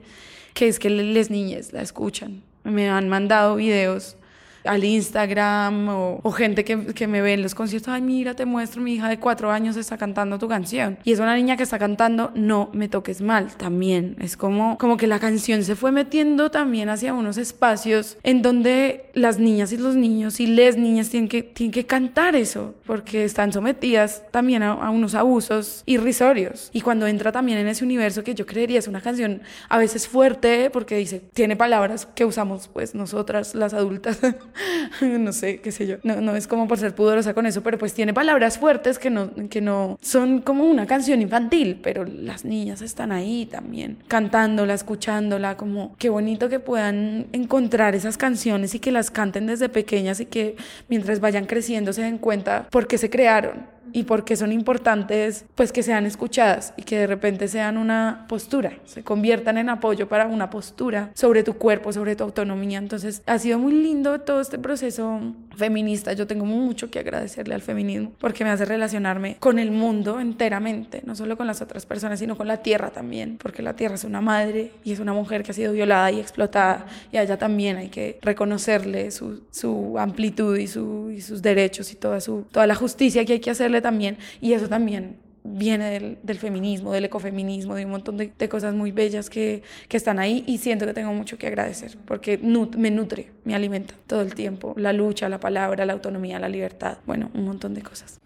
que 0.53 0.67
es 0.67 0.79
que 0.79 0.89
las 0.89 1.29
niñas 1.29 1.73
la 1.73 1.81
escuchan. 1.81 2.43
Me 2.69 2.89
han 2.89 3.09
mandado 3.09 3.55
videos 3.55 4.15
al 4.63 4.83
Instagram 4.83 5.89
o, 5.89 6.31
gente 6.31 6.63
que, 6.63 6.93
que, 6.93 7.07
me 7.07 7.21
ve 7.21 7.33
en 7.33 7.41
los 7.41 7.55
conciertos, 7.55 7.93
ay, 7.93 8.01
mira, 8.01 8.35
te 8.35 8.45
muestro, 8.45 8.81
mi 8.81 8.93
hija 8.93 9.09
de 9.09 9.19
cuatro 9.19 9.51
años 9.51 9.75
está 9.75 9.97
cantando 9.97 10.37
tu 10.37 10.47
canción. 10.47 10.97
Y 11.03 11.11
es 11.11 11.19
una 11.19 11.35
niña 11.35 11.57
que 11.57 11.63
está 11.63 11.79
cantando, 11.79 12.31
no 12.35 12.69
me 12.73 12.87
toques 12.87 13.21
mal, 13.21 13.55
también. 13.57 14.15
Es 14.19 14.37
como, 14.37 14.77
como 14.77 14.97
que 14.97 15.07
la 15.07 15.19
canción 15.19 15.63
se 15.63 15.75
fue 15.75 15.91
metiendo 15.91 16.51
también 16.51 16.89
hacia 16.89 17.13
unos 17.13 17.37
espacios 17.37 18.17
en 18.23 18.41
donde 18.41 19.09
las 19.13 19.39
niñas 19.39 19.71
y 19.71 19.77
los 19.77 19.95
niños 19.95 20.39
y 20.39 20.47
les 20.47 20.77
niñas 20.77 21.09
tienen 21.09 21.29
que, 21.29 21.43
tienen 21.43 21.71
que 21.71 21.85
cantar 21.85 22.35
eso, 22.35 22.75
porque 22.85 23.23
están 23.23 23.51
sometidas 23.51 24.23
también 24.31 24.63
a, 24.63 24.73
a 24.73 24.89
unos 24.89 25.15
abusos 25.15 25.83
irrisorios. 25.85 26.69
Y 26.73 26.81
cuando 26.81 27.07
entra 27.07 27.31
también 27.31 27.57
en 27.57 27.67
ese 27.67 27.83
universo 27.83 28.23
que 28.23 28.35
yo 28.35 28.45
creería 28.45 28.79
es 28.79 28.87
una 28.87 29.01
canción 29.01 29.41
a 29.67 29.77
veces 29.77 30.07
fuerte, 30.07 30.69
porque 30.69 30.95
dice, 30.97 31.21
tiene 31.33 31.55
palabras 31.55 32.05
que 32.05 32.25
usamos 32.25 32.67
pues 32.67 32.95
nosotras 32.95 33.55
las 33.55 33.73
adultas 33.73 34.19
no 35.01 35.33
sé, 35.33 35.61
qué 35.61 35.71
sé 35.71 35.87
yo, 35.87 35.97
no, 36.03 36.21
no 36.21 36.35
es 36.35 36.47
como 36.47 36.67
por 36.67 36.77
ser 36.77 36.95
pudorosa 36.95 37.33
con 37.33 37.45
eso, 37.45 37.61
pero 37.61 37.77
pues 37.77 37.93
tiene 37.93 38.13
palabras 38.13 38.57
fuertes 38.57 38.99
que 38.99 39.09
no, 39.09 39.31
que 39.49 39.61
no 39.61 39.97
son 40.01 40.41
como 40.41 40.65
una 40.65 40.85
canción 40.85 41.21
infantil, 41.21 41.79
pero 41.81 42.05
las 42.05 42.45
niñas 42.45 42.81
están 42.81 43.11
ahí 43.11 43.45
también, 43.45 43.97
cantándola, 44.07 44.73
escuchándola, 44.73 45.57
como 45.57 45.95
qué 45.97 46.09
bonito 46.09 46.49
que 46.49 46.59
puedan 46.59 47.27
encontrar 47.31 47.95
esas 47.95 48.17
canciones 48.17 48.75
y 48.75 48.79
que 48.79 48.91
las 48.91 49.11
canten 49.11 49.45
desde 49.47 49.69
pequeñas 49.69 50.19
y 50.19 50.25
que 50.25 50.55
mientras 50.87 51.19
vayan 51.19 51.45
creciendo 51.45 51.93
se 51.93 52.01
den 52.01 52.17
cuenta 52.17 52.67
por 52.69 52.87
qué 52.87 52.97
se 52.97 53.09
crearon 53.09 53.78
y 53.93 54.03
porque 54.03 54.35
son 54.35 54.51
importantes, 54.51 55.45
pues 55.55 55.71
que 55.71 55.83
sean 55.83 56.05
escuchadas 56.05 56.73
y 56.77 56.83
que 56.83 56.97
de 56.97 57.07
repente 57.07 57.47
sean 57.47 57.77
una 57.77 58.25
postura, 58.27 58.73
se 58.85 59.03
conviertan 59.03 59.57
en 59.57 59.69
apoyo 59.69 60.07
para 60.07 60.27
una 60.27 60.49
postura 60.49 61.11
sobre 61.13 61.43
tu 61.43 61.53
cuerpo, 61.55 61.93
sobre 61.93 62.15
tu 62.15 62.23
autonomía. 62.23 62.77
Entonces 62.77 63.21
ha 63.25 63.39
sido 63.39 63.59
muy 63.59 63.73
lindo 63.73 64.21
todo 64.21 64.41
este 64.41 64.57
proceso 64.57 65.19
feminista. 65.55 66.13
Yo 66.13 66.27
tengo 66.27 66.45
mucho 66.45 66.89
que 66.89 66.99
agradecerle 66.99 67.55
al 67.55 67.61
feminismo 67.61 68.11
porque 68.19 68.43
me 68.43 68.49
hace 68.49 68.65
relacionarme 68.65 69.37
con 69.39 69.59
el 69.59 69.71
mundo 69.71 70.19
enteramente, 70.19 71.01
no 71.05 71.15
solo 71.15 71.37
con 71.37 71.47
las 71.47 71.61
otras 71.61 71.85
personas, 71.85 72.19
sino 72.19 72.37
con 72.37 72.47
la 72.47 72.57
tierra 72.57 72.89
también, 72.91 73.37
porque 73.41 73.61
la 73.61 73.75
tierra 73.75 73.95
es 73.95 74.03
una 74.03 74.21
madre 74.21 74.71
y 74.83 74.91
es 74.91 74.99
una 74.99 75.13
mujer 75.13 75.43
que 75.43 75.51
ha 75.51 75.53
sido 75.53 75.73
violada 75.73 76.11
y 76.11 76.19
explotada 76.19 76.85
y 77.11 77.17
a 77.17 77.23
ella 77.23 77.37
también 77.37 77.77
hay 77.77 77.89
que 77.89 78.19
reconocerle 78.21 79.11
su, 79.11 79.43
su 79.51 79.97
amplitud 79.97 80.57
y, 80.57 80.67
su, 80.67 81.11
y 81.11 81.21
sus 81.21 81.41
derechos 81.41 81.91
y 81.91 81.95
toda, 81.95 82.21
su, 82.21 82.45
toda 82.51 82.67
la 82.67 82.75
justicia 82.75 83.25
que 83.25 83.33
hay 83.33 83.39
que 83.39 83.51
hacerle 83.51 83.78
también, 83.81 84.17
y 84.41 84.53
eso 84.53 84.67
también 84.67 85.17
viene 85.43 86.17
del, 86.21 86.39
feminismo, 86.39 86.91
del 86.91 87.05
ecofeminismo, 87.05 87.75
de 87.75 87.85
un 87.85 87.91
montón 87.91 88.17
de, 88.17 88.49
cosas 88.49 88.73
muy 88.73 88.91
bellas 88.91 89.29
que, 89.29 89.63
que, 89.87 89.97
están 89.97 90.19
ahí 90.19 90.43
y 90.47 90.57
siento 90.57 90.85
que 90.85 90.93
tengo 90.93 91.13
mucho 91.13 91.37
que 91.37 91.47
agradecer 91.47 91.97
porque 92.05 92.37
me 92.37 92.91
nutre, 92.91 93.31
me 93.45 93.55
alimenta 93.55 93.93
todo 94.07 94.21
el 94.21 94.35
tiempo, 94.35 94.73
la 94.77 94.93
lucha, 94.93 95.29
la 95.29 95.39
palabra, 95.39 95.85
la 95.85 95.93
autonomía, 95.93 96.39
la 96.39 96.49
libertad, 96.49 96.97
bueno, 97.05 97.31
un 97.33 97.45
montón 97.45 97.73
de 97.73 97.81
cosas. 97.81 98.19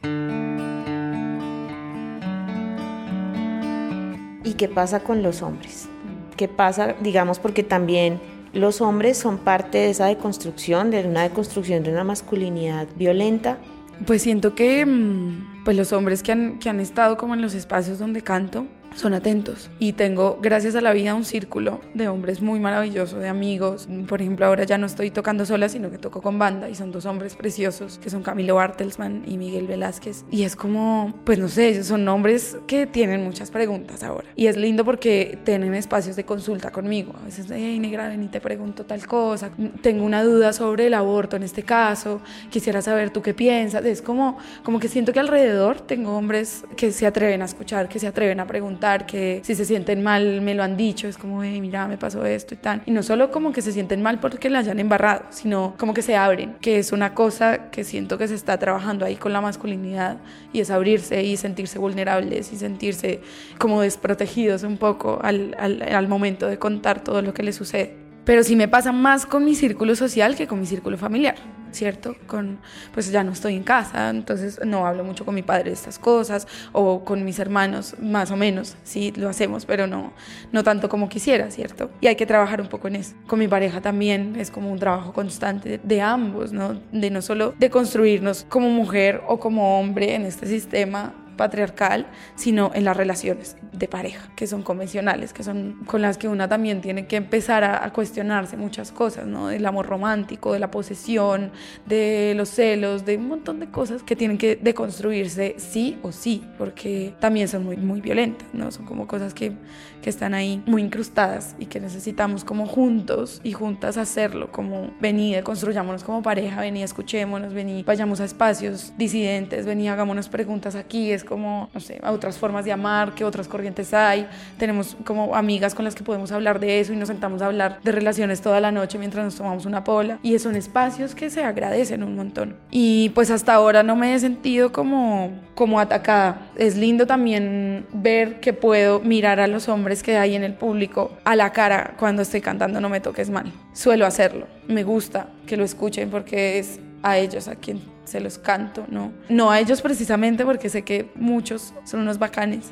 ¿Y 4.44 4.54
qué 4.56 4.68
pasa 4.68 5.02
con 5.02 5.24
los 5.24 5.42
hombres? 5.42 5.88
¿Qué 6.36 6.48
pasa, 6.48 6.96
digamos, 7.02 7.40
porque 7.40 7.64
también 7.64 8.20
los 8.54 8.82
hombres 8.82 9.18
son 9.18 9.40
parte 9.40 9.80
de 9.80 9.90
esa 9.92 10.08
deconstrucción, 10.08 10.92
de 10.92 11.06
una 11.08 11.24
deconstrucción 11.24 11.84
de 11.84 11.92
una 11.92 12.04
masculinidad 12.04 12.88
violenta 12.96 13.58
pues 14.06 14.22
siento 14.22 14.56
que 14.56 14.86
mm, 14.86 15.64
pues 15.64 15.78
los 15.78 15.94
hombres 15.94 16.24
que 16.24 16.32
han, 16.32 16.60
que 16.60 16.70
han 16.70 16.80
estado 16.80 17.18
como 17.18 17.34
en 17.34 17.42
los 17.42 17.54
espacios 17.54 18.00
donde 18.00 18.22
canto 18.22 18.66
son 18.96 19.14
atentos. 19.14 19.70
Y 19.80 19.94
tengo, 19.94 20.40
gracias 20.42 20.76
a 20.76 20.82
la 20.82 20.94
vida, 20.94 21.16
un 21.16 21.26
círculo 21.26 21.82
de 21.94 22.08
hombres 22.08 22.42
muy 22.42 22.60
maravilloso, 22.60 23.20
de 23.20 23.28
amigos. 23.28 23.88
Por 24.08 24.22
ejemplo, 24.22 24.46
ahora 24.46 24.64
ya 24.64 24.78
no 24.78 24.86
estoy 24.86 25.12
tocando 25.12 25.46
sola, 25.46 25.70
sino 25.70 25.90
que 25.90 25.98
toco 25.98 26.22
con 26.22 26.40
banda 26.40 26.70
y 26.70 26.76
son 26.76 26.92
dos 26.92 27.06
hombres 27.06 27.36
preciosos, 27.36 28.00
que 28.00 28.10
son 28.10 28.24
Camilo 28.24 28.56
Bartelsman 28.56 29.24
y 29.26 29.38
Miguel 29.38 29.68
Velázquez. 29.68 30.26
Y 30.32 30.44
es 30.44 30.56
como, 30.56 31.14
pues 31.26 31.40
no 31.40 31.48
sé, 31.48 31.84
son 31.84 32.08
hombres 32.08 32.58
que 32.68 32.88
tienen 32.88 33.24
muchas 33.24 33.52
preguntas 33.52 34.04
ahora. 34.04 34.28
Y 34.36 34.48
es 34.48 34.58
lindo 34.58 34.86
porque 34.86 35.38
tienen 35.44 35.74
espacios 35.74 36.16
de 36.16 36.24
consulta 36.24 36.72
conmigo. 36.72 37.14
A 37.22 37.26
veces, 37.26 37.48
hey, 37.50 37.80
negra, 37.80 38.08
ven 38.08 38.24
y 38.24 38.28
te 38.28 38.42
pregunto 38.42 38.86
tal 38.86 39.06
cosa. 39.08 39.52
Tengo 39.82 40.06
una 40.06 40.24
duda 40.24 40.54
sobre 40.54 40.88
el 40.88 40.94
aborto 40.94 41.36
en 41.36 41.44
este 41.44 41.64
caso. 41.64 42.22
Quisiera 42.50 42.82
saber 42.82 43.10
tú 43.12 43.22
qué 43.22 43.34
piensas. 43.34 43.86
Es 43.86 44.02
como, 44.02 44.38
como 44.64 44.80
que 44.80 44.88
siento 44.88 45.14
que 45.14 45.20
alrededor 45.20 45.82
tengo 45.82 46.16
hombres 46.18 46.64
que 46.76 46.92
se 46.92 47.06
atreven 47.06 47.42
a 47.42 47.46
escuchar, 47.46 47.90
que 47.90 48.00
se 48.00 48.08
atreven 48.08 48.40
a 48.40 48.48
preguntar, 48.48 48.83
que 49.06 49.42
si 49.44 49.56
se 49.56 49.66
sienten 49.66 50.04
mal 50.04 50.42
me 50.42 50.54
lo 50.54 50.64
han 50.64 50.76
dicho. 50.78 51.08
Es 51.08 51.18
como, 51.18 51.40
mira, 51.40 51.88
me 51.88 51.98
pasó 51.98 52.26
esto 52.26 52.54
y 52.54 52.58
tal. 52.58 52.82
Y 52.86 52.92
no 52.92 53.02
solo 53.04 53.32
como 53.32 53.52
que 53.52 53.62
se 53.62 53.72
sienten 53.72 54.02
mal 54.02 54.20
porque 54.20 54.50
la 54.50 54.60
hayan 54.60 54.80
embarrado, 54.80 55.24
sino 55.30 55.76
como 55.78 55.94
que 55.94 56.02
se 56.02 56.16
abren, 56.16 56.56
que 56.62 56.80
es 56.80 56.92
una 56.92 57.14
cosa 57.14 57.70
que 57.72 57.84
siento 57.84 58.18
que 58.18 58.28
se 58.28 58.36
está 58.36 58.58
trabajando 58.58 59.06
ahí 59.06 59.16
con 59.16 59.34
la 59.34 59.42
masculinidad 59.42 60.18
y 60.52 60.60
es 60.60 60.70
abrirse 60.70 61.24
y 61.24 61.38
sentirse 61.38 61.80
vulnerables 61.80 62.52
y 62.52 62.58
sentirse 62.58 63.22
como 63.58 63.82
desprotegidos 63.82 64.64
un 64.64 64.78
poco 64.78 65.20
al, 65.22 65.56
al, 65.58 65.82
al 65.82 66.08
momento 66.08 66.48
de 66.48 66.60
contar 66.60 67.04
todo 67.04 67.22
lo 67.22 67.34
que 67.34 67.44
les 67.44 67.56
sucede. 67.56 68.03
Pero 68.26 68.44
sí 68.44 68.56
me 68.56 68.68
pasa 68.68 68.92
más 68.92 69.26
con 69.26 69.46
mi 69.46 69.56
círculo 69.56 69.96
social 69.96 70.36
que 70.36 70.48
con 70.48 70.60
mi 70.60 70.66
círculo 70.66 70.98
familiar. 70.98 71.36
¿cierto? 71.74 72.16
Con, 72.28 72.60
pues 72.94 73.12
ya 73.12 73.24
no 73.24 73.32
estoy 73.32 73.56
en 73.56 73.64
casa, 73.64 74.10
entonces 74.10 74.60
no 74.66 74.86
hablo 74.86 75.04
mucho 75.04 75.26
con 75.26 75.36
mi 75.36 75.42
padre 75.42 75.66
de 75.66 75.74
estas 75.74 76.00
cosas, 76.00 76.48
o 76.72 77.04
con 77.04 77.26
mis 77.26 77.40
hermanos, 77.40 77.96
más 78.00 78.32
o 78.32 78.38
menos, 78.38 78.76
sí, 78.84 79.12
lo 79.16 79.30
hacemos, 79.30 79.66
pero 79.66 79.88
no, 79.88 80.14
no 80.52 80.64
tanto 80.64 80.90
como 80.90 81.10
quisiera, 81.10 81.52
¿cierto? 81.52 81.90
Y 82.02 82.08
hay 82.08 82.16
que 82.16 82.26
trabajar 82.26 82.62
un 82.62 82.68
poco 82.68 82.88
en 82.88 82.98
eso. 82.98 83.16
Con 83.28 83.40
mi 83.40 83.48
pareja 83.48 83.82
también 83.82 84.36
es 84.38 84.52
como 84.52 84.72
un 84.72 84.80
trabajo 84.80 85.14
constante 85.14 85.80
de 85.84 86.02
ambos, 86.02 86.54
¿no? 86.54 86.80
De 86.92 87.10
no 87.10 87.22
solo 87.22 87.54
de 87.58 87.70
construirnos 87.70 88.46
como 88.50 88.70
mujer 88.70 89.22
o 89.28 89.40
como 89.40 89.80
hombre 89.80 90.16
en 90.16 90.26
este 90.26 90.48
sistema 90.48 91.14
patriarcal, 91.36 92.08
sino 92.36 92.72
en 92.74 92.86
las 92.86 92.98
relaciones 92.98 93.58
de 93.72 93.88
pareja, 93.88 94.30
que 94.36 94.48
son 94.48 94.62
convencionales, 94.64 95.34
que 95.34 95.44
son 95.44 95.80
con 95.86 96.02
las 96.02 96.18
que 96.18 96.28
una 96.28 96.48
también 96.48 96.82
tiene 96.82 97.08
que 97.08 97.16
empezar 97.16 97.64
a, 97.64 97.92
cuestionarse 97.94 98.58
muchas 98.58 98.92
cosas, 98.92 99.28
¿no? 99.28 99.48
Del 99.48 99.66
amor 99.66 99.86
romántico, 99.86 100.54
de 100.54 100.60
la 100.60 100.72
posesión, 100.72 101.52
de 101.86 102.34
los 102.36 102.50
celos, 102.50 103.06
de 103.06 103.18
un 103.18 103.28
montón 103.28 103.60
de 103.60 103.70
cosas 103.70 104.02
que 104.04 104.16
tienen 104.16 104.38
que 104.38 104.56
deconstruirse 104.56 105.56
sí 105.58 106.00
o 106.02 106.12
sí, 106.12 106.44
porque 106.58 107.14
también 107.20 107.48
son 107.48 107.66
muy, 107.66 107.78
muy 107.78 108.02
violentas, 108.02 108.48
¿no? 108.54 108.72
Son 108.72 108.86
como 108.86 109.08
cosas 109.08 109.34
que, 109.34 109.54
que 110.02 110.10
están 110.10 110.34
ahí 110.34 110.64
muy 110.66 110.82
incrustadas 110.82 111.56
y 111.60 111.68
que 111.68 111.80
necesitamos 111.80 112.44
como 112.44 112.66
juntos 112.66 113.42
y 113.44 113.54
juntas 113.54 113.98
hacerlo, 113.98 114.52
como 114.52 114.92
venid, 115.00 115.40
construyámonos 115.42 116.04
como 116.04 116.22
pareja, 116.22 116.62
vení, 116.62 116.84
escuchémonos, 116.84 117.54
vení, 117.54 117.84
vayamos 117.84 118.20
a 118.20 118.26
espacios 118.26 118.94
disidentes, 118.98 119.66
vení, 119.66 119.90
hagámonos 119.90 120.30
preguntas 120.30 120.76
aquí, 120.76 121.12
es 121.12 121.23
como, 121.24 121.70
no 121.74 121.80
sé, 121.80 122.00
otras 122.04 122.38
formas 122.38 122.66
de 122.66 122.72
amar, 122.72 123.14
qué 123.16 123.26
otras 123.26 123.48
corrientes 123.48 123.94
hay. 123.94 124.28
Tenemos 124.58 124.96
como 125.06 125.36
amigas 125.36 125.76
con 125.76 125.86
las 125.86 125.96
que 125.96 126.04
podemos 126.04 126.32
hablar 126.32 126.60
de 126.60 126.80
eso 126.80 126.94
y 126.94 126.96
nos 126.96 127.08
sentamos 127.08 127.42
a 127.42 127.48
hablar 127.48 127.80
de 127.84 127.92
relaciones 127.92 128.42
toda 128.42 128.60
la 128.60 128.72
noche 128.72 128.98
mientras 128.98 129.24
nos 129.26 129.36
tomamos 129.36 129.66
una 129.66 129.84
pola. 129.84 130.20
Y 130.24 130.38
son 130.40 130.56
espacios 130.56 131.16
que 131.16 131.30
se 131.30 131.44
agradecen 131.44 132.04
un 132.04 132.16
montón. 132.16 132.56
Y 132.72 133.10
pues 133.10 133.32
hasta 133.32 133.54
ahora 133.54 133.84
no 133.84 133.96
me 133.96 134.14
he 134.14 134.20
sentido 134.20 134.72
como, 134.72 135.32
como 135.56 135.80
atacada. 135.80 136.48
Es 136.56 136.76
lindo 136.76 137.08
también 137.08 137.86
ver 137.94 138.40
que 138.40 138.54
puedo 138.54 139.00
mirar 139.00 139.40
a 139.40 139.48
los 139.48 139.70
hombres 139.70 140.04
que 140.04 140.18
hay 140.18 140.36
en 140.36 140.44
el 140.44 140.54
público 140.54 141.12
a 141.24 141.36
la 141.36 141.52
cara 141.52 141.96
cuando 141.98 142.22
estoy 142.22 142.42
cantando 142.42 142.80
No 142.82 142.90
me 142.90 143.00
toques 143.00 143.30
mal. 143.30 143.52
Suelo 143.74 144.06
hacerlo. 144.06 144.48
Me 144.68 144.84
gusta 144.84 145.28
que 145.46 145.58
lo 145.58 145.64
escuchen 145.64 146.10
porque 146.10 146.60
es 146.60 146.80
a 147.02 147.18
ellos 147.18 147.48
a 147.48 147.56
quien 147.56 147.93
se 148.06 148.20
los 148.20 148.38
canto, 148.38 148.86
¿no? 148.90 149.12
No 149.30 149.52
a 149.52 149.60
ellos 149.60 149.82
precisamente 149.82 150.46
porque 150.46 150.70
sé 150.70 150.84
que 150.84 151.10
muchos 151.16 151.74
son 151.86 152.02
unos 152.02 152.20
bacanes, 152.20 152.72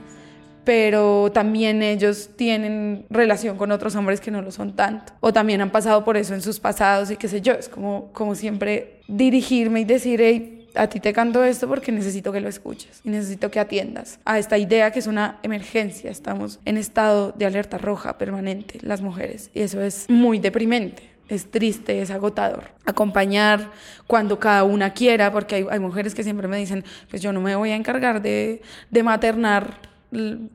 pero 0.63 1.31
también 1.33 1.81
ellos 1.81 2.29
tienen 2.35 3.05
relación 3.09 3.57
con 3.57 3.71
otros 3.71 3.95
hombres 3.95 4.21
que 4.21 4.31
no 4.31 4.41
lo 4.41 4.51
son 4.51 4.75
tanto, 4.75 5.13
o 5.19 5.33
también 5.33 5.61
han 5.61 5.71
pasado 5.71 6.03
por 6.03 6.17
eso 6.17 6.33
en 6.33 6.41
sus 6.41 6.59
pasados 6.59 7.11
y 7.11 7.17
qué 7.17 7.27
sé 7.27 7.41
yo, 7.41 7.53
es 7.53 7.69
como, 7.69 8.11
como 8.13 8.35
siempre 8.35 8.99
dirigirme 9.07 9.81
y 9.81 9.85
decir, 9.85 10.21
hey, 10.21 10.57
a 10.75 10.87
ti 10.87 10.99
te 10.99 11.11
canto 11.13 11.43
esto 11.43 11.67
porque 11.67 11.91
necesito 11.91 12.31
que 12.31 12.39
lo 12.39 12.47
escuches 12.47 13.01
y 13.03 13.09
necesito 13.09 13.51
que 13.51 13.59
atiendas 13.59 14.19
a 14.23 14.39
esta 14.39 14.57
idea 14.57 14.91
que 14.91 14.99
es 14.99 15.07
una 15.07 15.37
emergencia. 15.43 16.09
Estamos 16.09 16.59
en 16.63 16.77
estado 16.77 17.33
de 17.33 17.45
alerta 17.45 17.77
roja 17.77 18.17
permanente, 18.17 18.79
las 18.81 19.01
mujeres, 19.01 19.49
y 19.53 19.61
eso 19.61 19.81
es 19.81 20.05
muy 20.09 20.39
deprimente 20.39 21.10
es 21.29 21.49
triste, 21.49 22.01
es 22.01 22.11
agotador. 22.11 22.71
Acompañar 22.85 23.71
cuando 24.07 24.39
cada 24.39 24.63
una 24.63 24.93
quiera, 24.93 25.31
porque 25.31 25.55
hay, 25.55 25.65
hay, 25.69 25.79
mujeres 25.79 26.13
que 26.13 26.23
siempre 26.23 26.47
me 26.47 26.57
dicen, 26.57 26.83
pues 27.09 27.21
yo 27.21 27.31
no 27.31 27.41
me 27.41 27.55
voy 27.55 27.71
a 27.71 27.75
encargar 27.75 28.21
de, 28.21 28.61
de 28.89 29.03
maternar 29.03 29.91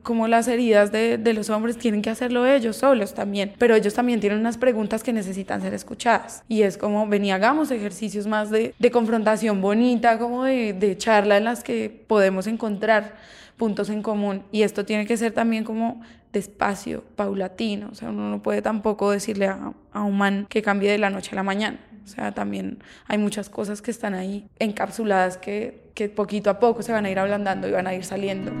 como 0.03 0.27
las 0.27 0.47
heridas 0.47 0.91
de, 0.91 1.17
de, 1.17 1.33
los 1.33 1.49
hombres 1.49 1.77
tienen 1.77 2.03
que 2.03 2.11
hacerlo 2.11 2.45
ellos 2.45 2.75
solos 2.75 3.15
también, 3.15 3.53
pero 3.57 3.73
ellos 3.73 3.93
también 3.95 4.19
tienen 4.19 4.39
unas 4.39 4.57
preguntas 4.57 5.03
que 5.03 5.11
necesitan 5.11 5.61
ser 5.61 5.73
escuchadas. 5.73 6.43
Y 6.47 6.61
es 6.61 6.77
como, 6.77 7.07
ven 7.07 7.29
hagamos 7.31 7.71
ejercicios 7.71 8.27
más 8.27 8.51
de, 8.51 8.75
de 8.77 8.91
confrontación 8.91 9.59
bonita, 9.59 10.19
como 10.19 10.43
de, 10.43 10.73
de 10.73 10.95
charla 10.95 11.37
en 11.37 11.45
las 11.45 11.63
que 11.63 11.89
podemos 12.07 12.45
encontrar 12.45 13.15
puntos 13.57 13.89
en 13.89 14.03
común. 14.03 14.43
Y 14.51 14.61
esto 14.61 14.85
tiene 14.85 15.07
que 15.07 15.17
ser 15.17 15.31
también 15.31 15.63
como 15.63 16.01
despacio, 16.33 17.03
paulatino. 17.15 17.89
O 17.91 17.95
sea, 17.95 18.09
uno 18.09 18.29
no 18.29 18.43
puede 18.43 18.61
tampoco 18.61 19.11
decirle 19.11 19.47
a, 19.47 19.73
a 19.91 20.03
un 20.03 20.17
man 20.17 20.45
que 20.49 20.61
cambie 20.61 20.91
de 20.91 20.97
la 20.97 21.09
noche 21.09 21.31
a 21.33 21.35
la 21.35 21.43
mañana. 21.43 21.79
O 22.07 22.09
sea, 22.09 22.31
también 22.31 22.79
hay 23.07 23.17
muchas 23.17 23.49
cosas 23.49 23.81
que 23.81 23.91
están 23.91 24.13
ahí 24.13 24.47
encapsuladas 24.59 25.37
que, 25.37 25.89
que 25.93 26.07
poquito 26.07 26.49
a 26.49 26.57
poco 26.57 26.81
se 26.81 26.93
van 26.93 27.05
a 27.05 27.09
ir 27.09 27.19
ablandando 27.19 27.67
y 27.67 27.71
van 27.71 27.85
a 27.85 27.93
ir 27.93 28.05
saliendo. 28.05 28.53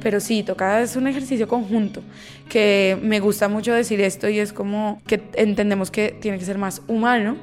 Pero 0.00 0.20
sí, 0.20 0.42
toca 0.42 0.80
es 0.80 0.96
un 0.96 1.06
ejercicio 1.06 1.46
conjunto, 1.48 2.02
que 2.48 2.98
me 3.02 3.20
gusta 3.20 3.48
mucho 3.48 3.74
decir 3.74 4.00
esto 4.00 4.28
y 4.28 4.38
es 4.38 4.52
como 4.52 5.02
que 5.06 5.22
entendemos 5.34 5.90
que 5.90 6.16
tiene 6.20 6.38
que 6.38 6.44
ser 6.44 6.56
más 6.56 6.82
humano, 6.88 7.36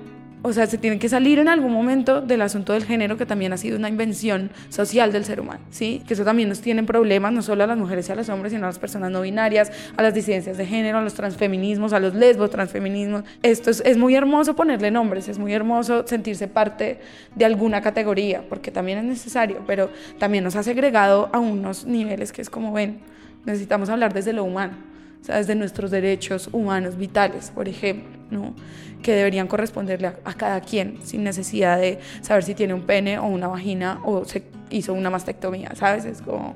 o 0.43 0.54
sea, 0.54 0.65
se 0.65 0.77
tiene 0.77 0.97
que 0.97 1.08
salir 1.08 1.38
en 1.39 1.47
algún 1.47 1.71
momento 1.71 2.21
del 2.21 2.41
asunto 2.41 2.73
del 2.73 2.84
género, 2.84 3.17
que 3.17 3.25
también 3.25 3.54
ha 3.54 3.58
sido 3.58 3.77
una 3.77 3.89
invención 3.89 4.49
social 4.69 5.12
del 5.12 5.23
ser 5.23 5.39
humano, 5.39 5.62
¿sí? 5.69 6.01
Que 6.08 6.15
eso 6.15 6.23
también 6.23 6.49
nos 6.49 6.62
tiene 6.62 6.84
problemas, 6.84 7.32
no 7.32 7.41
solo 7.41 7.63
a 7.63 7.67
las 7.67 7.77
mujeres 7.77 8.10
y 8.10 8.12
a 8.12 8.15
los 8.15 8.27
hombres, 8.30 8.51
sino 8.51 8.65
a 8.65 8.69
las 8.69 8.80
personas 8.80 9.12
no 9.12 9.21
binarias, 9.21 9.71
a 9.95 10.01
las 10.01 10.13
disidencias 10.13 10.58
de 10.58 10.65
género, 10.65 10.97
a 10.97 11.01
los 11.01 11.13
transfeminismos, 11.13 11.93
a 11.93 11.99
los 11.99 12.15
lesbos, 12.15 12.49
transfeminismos. 12.49 13.23
Esto 13.43 13.69
es, 13.69 13.82
es 13.86 13.97
muy 13.97 14.15
hermoso 14.15 14.56
ponerle 14.56 14.89
nombres, 14.89 15.27
es 15.27 15.38
muy 15.38 15.54
hermoso 15.54 16.08
sentirse 16.08 16.47
parte 16.47 16.99
de 17.36 17.45
alguna 17.45 17.82
categoría, 17.82 18.43
porque 18.49 18.71
también 18.71 18.97
es 18.97 19.06
necesario, 19.06 19.63
pero 19.67 19.91
también 20.17 20.43
nos 20.43 20.56
ha 20.56 20.63
segregado 20.63 21.30
a 21.34 21.39
unos 21.39 21.86
niveles 21.86 22.32
que 22.32 22.41
es 22.41 22.49
como 22.49 22.73
ven, 22.73 22.99
necesitamos 23.45 23.89
hablar 23.89 24.13
desde 24.13 24.34
lo 24.34 24.43
humano 24.43 24.91
o 25.21 25.23
sea, 25.23 25.38
desde 25.38 25.56
nuestros 25.56 25.91
derechos 25.91 26.49
humanos 26.51 26.97
vitales, 26.97 27.51
por 27.51 27.67
ejemplo, 27.67 28.10
¿no? 28.32 28.56
Que 29.01 29.13
deberían 29.13 29.47
corresponderle 29.47 30.07
a, 30.07 30.33
cada 30.33 30.61
quien 30.61 30.99
sin 31.03 31.23
necesidad 31.23 31.79
de 31.79 31.99
saber 32.21 32.43
si 32.43 32.55
tiene 32.55 32.73
un 32.73 32.83
pene 32.83 33.19
o 33.19 33.25
una 33.25 33.47
vagina 33.47 33.99
o 34.03 34.25
se 34.25 34.43
hizo 34.69 34.93
una 34.93 35.09
mastectomía, 35.09 35.75
¿sabes? 35.75 36.05
Es 36.05 36.21
como, 36.21 36.55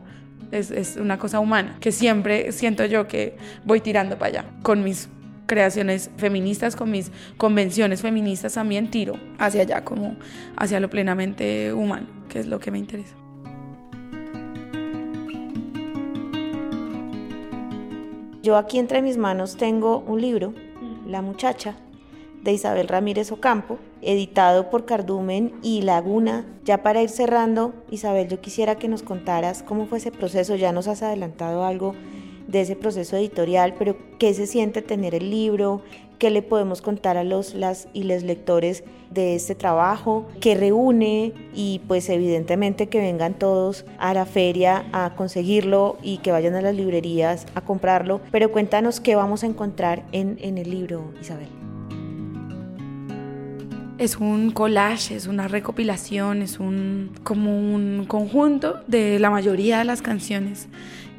es 0.51 0.97
una 0.97 1.17
cosa 1.17 1.39
humana 1.39 1.77
que 1.79 1.91
siempre 1.91 2.51
siento 2.51 2.85
yo 2.85 3.07
que 3.07 3.35
voy 3.65 3.81
tirando 3.81 4.17
para 4.17 4.29
allá 4.39 4.45
con 4.61 4.83
mis 4.83 5.09
creaciones 5.45 6.09
feministas, 6.17 6.75
con 6.75 6.91
mis 6.91 7.11
convenciones 7.37 8.01
feministas 8.01 8.53
también 8.53 8.89
tiro 8.89 9.13
hacia 9.37 9.61
allá, 9.61 9.83
como 9.83 10.15
hacia 10.55 10.79
lo 10.79 10.89
plenamente 10.89 11.73
humano, 11.73 12.07
que 12.29 12.39
es 12.39 12.47
lo 12.47 12.59
que 12.59 12.71
me 12.71 12.79
interesa. 12.79 13.15
Yo 18.41 18.57
aquí 18.57 18.77
entre 18.77 19.01
mis 19.01 19.17
manos 19.17 19.57
tengo 19.57 19.99
un 19.99 20.21
libro, 20.21 20.53
La 21.07 21.21
muchacha, 21.21 21.75
de 22.45 22.53
Isabel 22.53 22.87
Ramírez 22.87 23.31
Ocampo, 23.31 23.79
editado 24.01 24.69
por 24.69 24.85
Cardumen 24.85 25.53
y 25.63 25.81
Laguna. 25.81 26.45
Ya 26.63 26.83
para 26.83 27.01
ir 27.01 27.09
cerrando, 27.09 27.73
Isabel, 27.89 28.29
yo 28.29 28.39
quisiera 28.39 28.75
que 28.75 28.87
nos 28.87 29.01
contaras 29.01 29.63
cómo 29.63 29.87
fue 29.87 29.97
ese 29.97 30.11
proceso. 30.11 30.55
Ya 30.55 30.71
nos 30.71 30.87
has 30.87 31.01
adelantado 31.01 31.65
algo 31.65 31.95
de 32.47 32.61
ese 32.61 32.75
proceso 32.75 33.17
editorial, 33.17 33.73
pero 33.79 33.97
qué 34.19 34.31
se 34.35 34.45
siente 34.45 34.83
tener 34.83 35.15
el 35.15 35.31
libro, 35.31 35.81
qué 36.19 36.29
le 36.29 36.43
podemos 36.43 36.83
contar 36.83 37.17
a 37.17 37.23
los 37.23 37.55
las 37.55 37.87
y 37.93 38.03
les 38.03 38.21
lectores 38.21 38.83
de 39.09 39.33
este 39.33 39.55
trabajo, 39.55 40.27
que 40.39 40.53
reúne 40.53 41.33
y 41.55 41.81
pues 41.87 42.07
evidentemente 42.09 42.89
que 42.89 42.99
vengan 42.99 43.33
todos 43.33 43.85
a 43.97 44.13
la 44.13 44.27
feria 44.27 44.85
a 44.93 45.15
conseguirlo 45.15 45.97
y 46.03 46.19
que 46.19 46.31
vayan 46.31 46.53
a 46.53 46.61
las 46.61 46.75
librerías 46.75 47.47
a 47.55 47.61
comprarlo, 47.61 48.21
pero 48.31 48.51
cuéntanos 48.51 48.99
qué 48.99 49.15
vamos 49.15 49.43
a 49.43 49.47
encontrar 49.47 50.03
en, 50.11 50.37
en 50.41 50.59
el 50.59 50.69
libro, 50.69 51.11
Isabel. 51.19 51.64
Es 53.97 54.17
un 54.17 54.51
collage, 54.51 55.15
es 55.15 55.27
una 55.27 55.47
recopilación, 55.47 56.41
es 56.41 56.59
un 56.59 57.11
como 57.23 57.57
un 57.57 58.05
conjunto 58.07 58.81
de 58.87 59.19
la 59.19 59.29
mayoría 59.29 59.79
de 59.79 59.85
las 59.85 60.01
canciones 60.01 60.67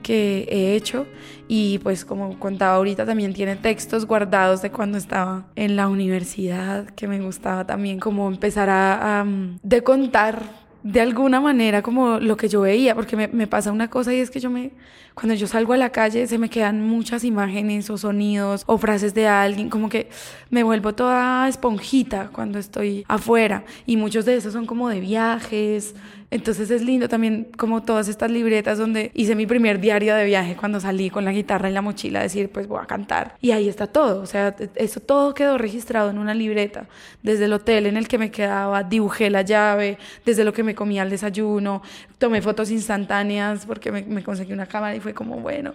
que 0.02 0.46
he 0.50 0.74
hecho. 0.76 1.06
Y 1.48 1.78
pues 1.78 2.04
como 2.04 2.38
contaba 2.38 2.76
ahorita 2.76 3.06
también 3.06 3.32
tiene 3.32 3.56
textos 3.56 4.06
guardados 4.06 4.62
de 4.62 4.70
cuando 4.70 4.98
estaba 4.98 5.46
en 5.56 5.76
la 5.76 5.88
universidad 5.88 6.86
que 6.90 7.08
me 7.08 7.20
gustaba 7.20 7.66
también 7.66 7.98
como 7.98 8.28
empezar 8.28 8.68
a, 8.68 9.20
a 9.20 9.26
de 9.62 9.82
contar 9.82 10.65
de 10.87 11.01
alguna 11.01 11.40
manera 11.40 11.83
como 11.83 12.20
lo 12.20 12.37
que 12.37 12.49
yo 12.49 12.61
veía, 12.61 12.94
porque 12.94 13.16
me, 13.16 13.46
pasa 13.49 13.72
una 13.72 13.90
cosa 13.90 14.14
y 14.14 14.20
es 14.20 14.31
que 14.31 14.38
yo 14.38 14.51
me, 14.51 14.70
cuando 15.14 15.35
yo 15.35 15.49
salgo 15.49 15.72
a 15.72 15.77
la 15.77 15.90
calle 15.90 16.29
se 16.29 16.38
me 16.38 16.49
quedan 16.49 16.87
muchas 16.87 17.25
imágenes 17.25 17.90
o 17.90 17.99
sonidos 17.99 18.62
o 18.66 18.79
frases 18.79 19.12
de 19.12 19.27
alguien, 19.27 19.68
como 19.68 19.88
que 19.88 20.09
me 20.49 20.62
vuelvo 20.62 20.94
toda 20.94 21.49
esponjita 21.49 22.31
cuando 22.33 22.61
estoy 22.61 23.05
afuera. 23.09 23.64
Y 23.85 23.96
muchos 23.96 24.27
de 24.27 24.37
esos 24.37 24.53
son 24.53 24.64
como 24.64 24.88
de 24.88 25.01
viajes, 25.01 25.96
entonces 26.30 26.70
es 26.70 26.82
lindo 26.82 27.08
también 27.08 27.48
como 27.56 27.82
todas 27.82 28.08
estas 28.08 28.30
libretas 28.30 28.78
donde 28.78 29.10
hice 29.14 29.34
mi 29.34 29.46
primer 29.46 29.80
diario 29.80 30.14
de 30.14 30.24
viaje 30.24 30.56
cuando 30.56 30.80
salí 30.80 31.08
con 31.10 31.24
la 31.24 31.32
guitarra 31.32 31.70
y 31.70 31.72
la 31.72 31.82
mochila, 31.82 32.20
decir 32.20 32.50
pues 32.50 32.66
voy 32.66 32.80
a 32.82 32.86
cantar. 32.86 33.36
Y 33.40 33.52
ahí 33.52 33.68
está 33.68 33.86
todo, 33.86 34.20
o 34.20 34.26
sea, 34.26 34.54
eso 34.74 35.00
todo 35.00 35.34
quedó 35.34 35.58
registrado 35.58 36.10
en 36.10 36.18
una 36.18 36.34
libreta. 36.34 36.86
Desde 37.22 37.44
el 37.44 37.52
hotel 37.52 37.86
en 37.86 37.96
el 37.96 38.08
que 38.08 38.18
me 38.18 38.30
quedaba, 38.30 38.82
dibujé 38.82 39.30
la 39.30 39.42
llave, 39.42 39.98
desde 40.24 40.44
lo 40.44 40.52
que 40.52 40.62
me 40.62 40.74
comía 40.74 41.02
al 41.02 41.10
desayuno, 41.10 41.82
tomé 42.18 42.40
fotos 42.42 42.70
instantáneas 42.70 43.66
porque 43.66 43.92
me, 43.92 44.22
conseguí 44.22 44.52
una 44.52 44.66
cámara 44.66 44.96
y 44.96 45.00
fue 45.00 45.14
como 45.14 45.36
bueno. 45.40 45.74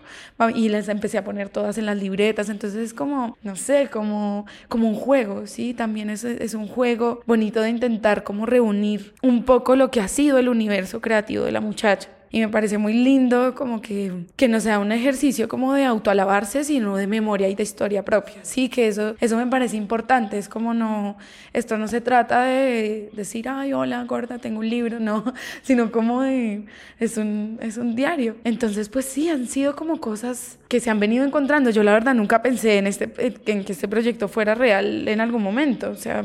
Y 0.55 0.69
les 0.69 0.89
empecé 0.89 1.17
a 1.17 1.23
poner 1.23 1.49
todas 1.49 1.77
en 1.77 1.85
las 1.85 1.97
libretas. 1.97 2.49
Entonces 2.49 2.79
es 2.79 2.93
como, 2.93 3.37
no 3.43 3.55
sé, 3.55 3.89
como, 3.91 4.45
como 4.67 4.89
un 4.89 4.95
juego, 4.95 5.47
¿sí? 5.47 5.73
También 5.73 6.09
es, 6.09 6.23
es 6.23 6.53
un 6.53 6.67
juego 6.67 7.21
bonito 7.25 7.61
de 7.61 7.69
intentar 7.69 8.23
como 8.23 8.45
reunir 8.45 9.13
un 9.21 9.43
poco 9.43 9.75
lo 9.75 9.91
que 9.91 10.01
ha 10.01 10.07
sido 10.07 10.40
el 10.41 10.49
universo 10.49 11.01
creativo 11.01 11.45
de 11.45 11.51
la 11.51 11.62
muchacha 11.62 12.10
y 12.34 12.39
me 12.39 12.47
parece 12.47 12.77
muy 12.77 12.93
lindo 12.93 13.54
como 13.56 13.82
que, 13.82 14.23
que 14.38 14.47
no 14.47 14.62
sea 14.62 14.80
un 14.80 14.93
ejercicio 14.93 15.49
como 15.49 15.73
de 15.73 15.84
autoalabarse, 15.84 16.63
sino 16.63 16.95
de 16.95 17.06
memoria 17.06 17.49
y 17.49 17.56
de 17.56 17.63
historia 17.63 18.06
propia. 18.06 18.36
Sí, 18.43 18.69
que 18.69 18.88
eso, 18.88 19.15
eso 19.19 19.36
me 19.36 19.47
parece 19.47 19.75
importante, 19.75 20.38
es 20.38 20.47
como 20.47 20.73
no, 20.73 21.17
esto 21.51 21.77
no 21.77 21.89
se 21.89 21.99
trata 21.99 22.43
de 22.43 23.10
decir, 23.12 23.49
ay, 23.49 23.73
hola, 23.73 24.01
gorda, 24.06 24.38
tengo 24.38 24.60
un 24.60 24.69
libro, 24.69 25.01
no, 25.01 25.34
sino 25.62 25.91
como 25.91 26.21
de, 26.21 26.65
es 26.99 27.17
un, 27.17 27.60
es 27.62 27.75
un 27.75 27.97
diario. 27.97 28.38
Entonces, 28.45 28.88
pues 28.88 29.06
sí, 29.06 29.27
han 29.27 29.47
sido 29.47 29.75
como 29.75 29.99
cosas 29.99 30.58
que 30.69 30.80
se 30.80 30.89
han 30.89 31.01
venido 31.01 31.25
encontrando. 31.25 31.69
Yo 31.69 31.84
la 31.84 31.91
verdad 31.91 32.13
nunca 32.15 32.41
pensé 32.41 32.77
en, 32.77 32.88
este, 32.88 33.12
en 33.45 33.65
que 33.65 33.73
este 33.73 33.89
proyecto 33.89 34.30
fuera 34.30 34.56
real 34.56 35.06
en 35.10 35.19
algún 35.19 35.43
momento, 35.43 35.89
o 35.89 35.95
sea, 35.95 36.23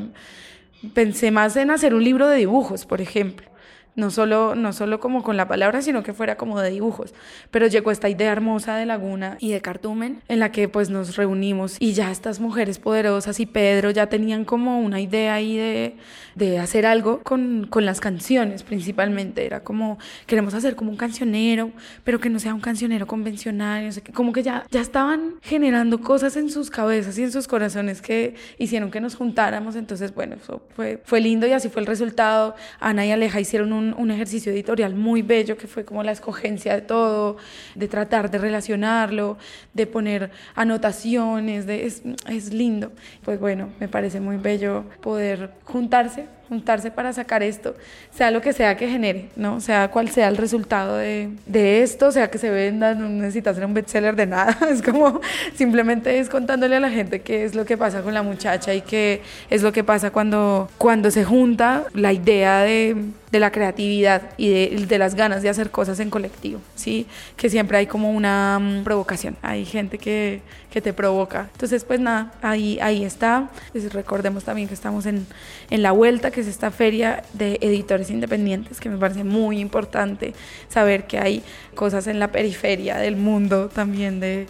pensé 0.95 1.33
más 1.33 1.57
en 1.57 1.73
hacer 1.73 1.95
un 1.95 2.05
libro 2.05 2.29
de 2.29 2.37
dibujos, 2.37 2.87
por 2.87 3.01
ejemplo 3.01 3.56
no 3.97 4.11
solo, 4.11 4.55
no 4.55 4.73
solo 4.73 5.01
como 5.01 5.23
con 5.23 5.37
la 5.37 5.49
palabra, 5.49 5.83
sino 5.83 6.03
que 6.03 6.13
fuera 6.13 6.37
como 6.37 6.61
de 6.61 6.71
dibujos. 6.71 7.15
Pero 7.51 7.67
llegó 7.67 7.91
esta 7.91 8.09
idea 8.09 8.31
hermosa 8.31 8.77
de 8.77 8.87
Laguna 8.87 9.39
y 9.41 9.51
de 9.51 9.61
Cartumen, 9.61 10.23
en 10.29 10.39
la 10.39 10.53
que 10.53 10.69
pues 10.69 10.91
nos 10.91 11.17
reunimos 11.17 11.77
y 11.81 11.95
ya 11.95 12.11
estas 12.11 12.39
mujeres 12.39 12.79
poderosas 12.79 13.41
y 13.41 13.47
Pedro 13.47 13.91
ya 13.91 14.09
tenían 14.09 14.45
como 14.45 14.81
una 14.81 15.01
idea 15.01 15.35
ahí 15.35 15.57
de, 15.57 15.97
de 16.35 16.59
hacer 16.59 16.87
algo 16.87 17.23
con, 17.23 17.67
con 17.69 17.85
las 17.85 18.01
canciones 18.01 18.63
principalmente. 18.63 19.47
Era 19.47 19.61
como, 19.61 19.99
queremos 20.27 20.55
hacer 20.55 20.77
como 20.77 20.91
un 20.91 20.97
cancionero, 20.97 21.71
pero 22.05 22.21
que 22.21 22.29
no 22.29 22.39
sea 22.39 22.55
un 22.55 22.61
cancionero 22.61 23.07
convencional, 23.07 23.91
como 24.15 24.33
que 24.33 24.43
ya, 24.43 24.67
ya 24.71 24.81
estaban 24.81 25.37
generando 25.43 26.01
cosas 26.01 26.37
en 26.37 26.51
sus 26.51 26.71
cabezas 26.71 27.17
y 27.19 27.23
en 27.23 27.33
sus 27.33 27.49
corazones 27.49 28.03
que 28.03 28.35
hicieron 28.59 28.91
que 28.91 29.01
nos 29.01 29.15
juntáramos. 29.17 29.77
Entonces, 29.77 30.15
bueno, 30.15 30.37
eso 30.37 30.63
fue, 30.75 31.01
fue 31.05 31.21
lindo 31.21 31.47
y 31.47 31.53
así 31.53 31.69
fue 31.69 31.81
el 31.81 31.87
resultado. 31.87 32.55
Ana 32.81 33.07
y 33.07 33.11
Aleja 33.11 33.41
hicieron 33.41 33.73
un 33.73 33.86
un, 33.97 34.11
ejercicio 34.11 34.53
editorial 34.53 34.95
muy 34.95 35.23
bello 35.23 35.57
que 35.57 35.67
fue 35.67 35.85
como 35.85 36.03
la 36.03 36.13
escogencia 36.13 36.75
de 36.75 36.81
todo, 36.81 37.37
de 37.75 37.89
tratar 37.89 38.31
de 38.31 38.39
relacionarlo, 38.39 39.37
de 39.75 39.87
poner 39.87 40.31
anotaciones, 40.55 41.69
es, 41.69 42.03
es 42.29 42.53
lindo. 42.53 42.93
Pues 43.25 43.39
bueno, 43.39 43.71
me 43.81 43.89
parece 43.89 44.21
muy 44.21 44.37
bello 44.37 44.85
poder 45.01 45.51
juntarse 45.65 46.27
juntarse 46.49 46.91
para 46.91 47.13
sacar 47.13 47.43
esto, 47.43 47.75
sea 48.15 48.31
lo 48.31 48.41
que 48.41 48.53
sea 48.53 48.77
que 48.77 48.89
genere, 48.89 49.29
¿no? 49.37 49.61
Sea 49.61 49.89
cual 49.91 50.09
sea 50.11 50.29
el 50.29 50.37
resultado 50.37 50.97
de, 50.97 51.31
de 51.47 51.83
esto, 51.83 52.13
sea 52.13 52.31
que 52.31 52.39
se 52.39 52.51
venda, 52.51 52.95
no 52.95 53.09
necesitas 53.09 53.57
ser 53.57 53.67
un 53.67 53.75
bestseller 53.75 54.15
de 54.17 54.27
nada, 54.27 54.57
es 54.71 54.83
como 54.83 55.21
simplemente 55.55 56.19
es 56.19 56.29
contándole 56.29 56.77
a 56.77 56.81
la 56.81 56.91
gente 56.91 57.21
qué 57.21 57.45
es 57.45 57.55
lo 57.55 57.65
que 57.65 57.77
pasa 57.77 58.03
con 58.03 58.15
la 58.15 58.23
muchacha 58.23 58.75
y 58.75 58.83
qué 58.83 59.23
es 59.51 59.63
lo 59.63 59.73
que 59.73 59.85
pasa 59.85 60.11
cuando, 60.11 60.69
cuando 60.79 61.11
se 61.11 61.25
junta 61.25 61.85
la 61.95 62.13
idea 62.13 62.61
de, 62.61 62.97
de 63.31 63.41
la 63.41 63.51
creatividad 63.51 64.23
y 64.37 64.49
de, 64.49 64.87
de, 64.87 64.99
las 64.99 65.15
ganas 65.15 65.43
de 65.43 65.49
hacer 65.49 65.71
cosas 65.71 66.01
en 66.01 66.11
colectivo, 66.11 66.61
¿sí? 66.75 67.07
Que 67.37 67.51
siempre 67.51 67.79
hay 67.79 67.87
como 67.87 68.13
una 68.13 68.59
um, 68.59 68.85
provocación, 68.85 69.37
hay 69.43 69.65
gente 69.65 69.99
que, 69.99 70.43
que 70.71 70.81
te 70.81 70.93
provoca. 70.93 71.49
Entonces, 71.53 71.85
pues 71.85 72.01
nada, 72.01 72.33
ahí, 72.43 72.79
ahí 72.81 73.05
está. 73.05 73.49
Pues 73.73 73.93
recordemos 73.93 74.45
también 74.45 74.69
que 74.69 74.75
estamos 74.75 75.07
en, 75.07 75.27
en 75.71 75.83
la 75.83 75.93
vuelta, 75.93 76.31
que 76.37 76.43
es 76.43 76.49
esta 76.49 76.71
feria 76.71 77.23
de 77.33 77.57
editores 77.63 78.11
independientes, 78.11 78.79
que 78.79 78.91
me 78.91 78.99
parece 78.99 79.25
muy 79.25 79.59
importante 79.59 80.35
saber 80.69 81.07
que 81.07 81.19
hay 81.19 81.43
cosas 81.75 82.07
en 82.09 82.19
la 82.19 82.31
periferia 82.31 82.99
del 82.99 83.17
mundo 83.17 83.71
también 83.71 84.21
de, 84.21 84.47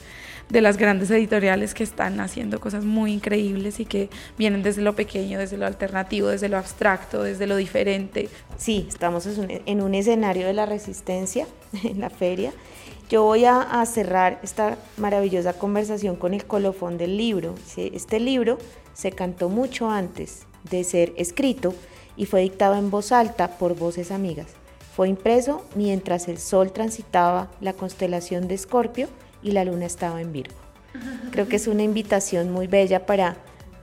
de 0.49 0.61
las 0.62 0.79
grandes 0.79 1.12
editoriales 1.12 1.75
que 1.75 1.85
están 1.85 2.18
haciendo 2.18 2.59
cosas 2.59 2.85
muy 2.85 3.12
increíbles 3.12 3.79
y 3.79 3.85
que 3.85 4.11
vienen 4.37 4.64
desde 4.64 4.83
lo 4.83 4.96
pequeño, 4.96 5.38
desde 5.38 5.59
lo 5.59 5.64
alternativo, 5.64 6.27
desde 6.27 6.49
lo 6.49 6.59
abstracto, 6.59 7.22
desde 7.22 7.46
lo 7.46 7.55
diferente. 7.55 8.31
Sí, 8.57 8.87
estamos 8.88 9.29
en 9.49 9.81
un 9.81 9.94
escenario 9.94 10.49
de 10.49 10.55
la 10.55 10.66
resistencia 10.66 11.46
en 11.85 12.01
la 12.01 12.11
feria. 12.11 12.53
Yo 13.09 13.22
voy 13.22 13.44
a, 13.44 13.87
cerrar 13.87 14.40
esta 14.42 14.77
maravillosa 14.96 15.53
conversación 15.53 16.16
con 16.16 16.35
el 16.35 16.46
colofón 16.46 16.99
del 16.99 17.16
libro. 17.16 17.55
Este 17.77 18.18
libro 18.18 18.59
se 18.92 19.12
cantó 19.12 19.49
mucho 19.49 19.88
antes 19.88 20.45
de 20.70 20.85
ser 20.85 21.12
escrito 21.16 21.74
y 22.16 22.26
fue 22.26 22.42
dictado 22.42 22.76
en 22.76 22.90
voz 22.90 23.12
alta 23.12 23.59
por 23.59 23.76
voces 23.76 24.11
amigas. 24.11 24.48
Fue 24.94 25.09
impreso 25.09 25.64
mientras 25.74 26.29
el 26.29 26.38
sol 26.38 26.72
transitaba 26.72 27.50
la 27.61 27.74
constelación 27.74 28.48
de 28.48 28.55
Escorpio 28.55 29.09
y 29.42 29.52
la 29.52 29.64
luna 29.64 29.87
estaba 29.87 30.20
en 30.20 30.33
Virgo. 30.33 30.55
Creo 31.31 31.46
que 31.48 31.57
es 31.57 31.66
una 31.66 31.83
invitación 31.83 32.50
muy 32.50 32.66
bella 32.66 33.05
para, 33.05 33.37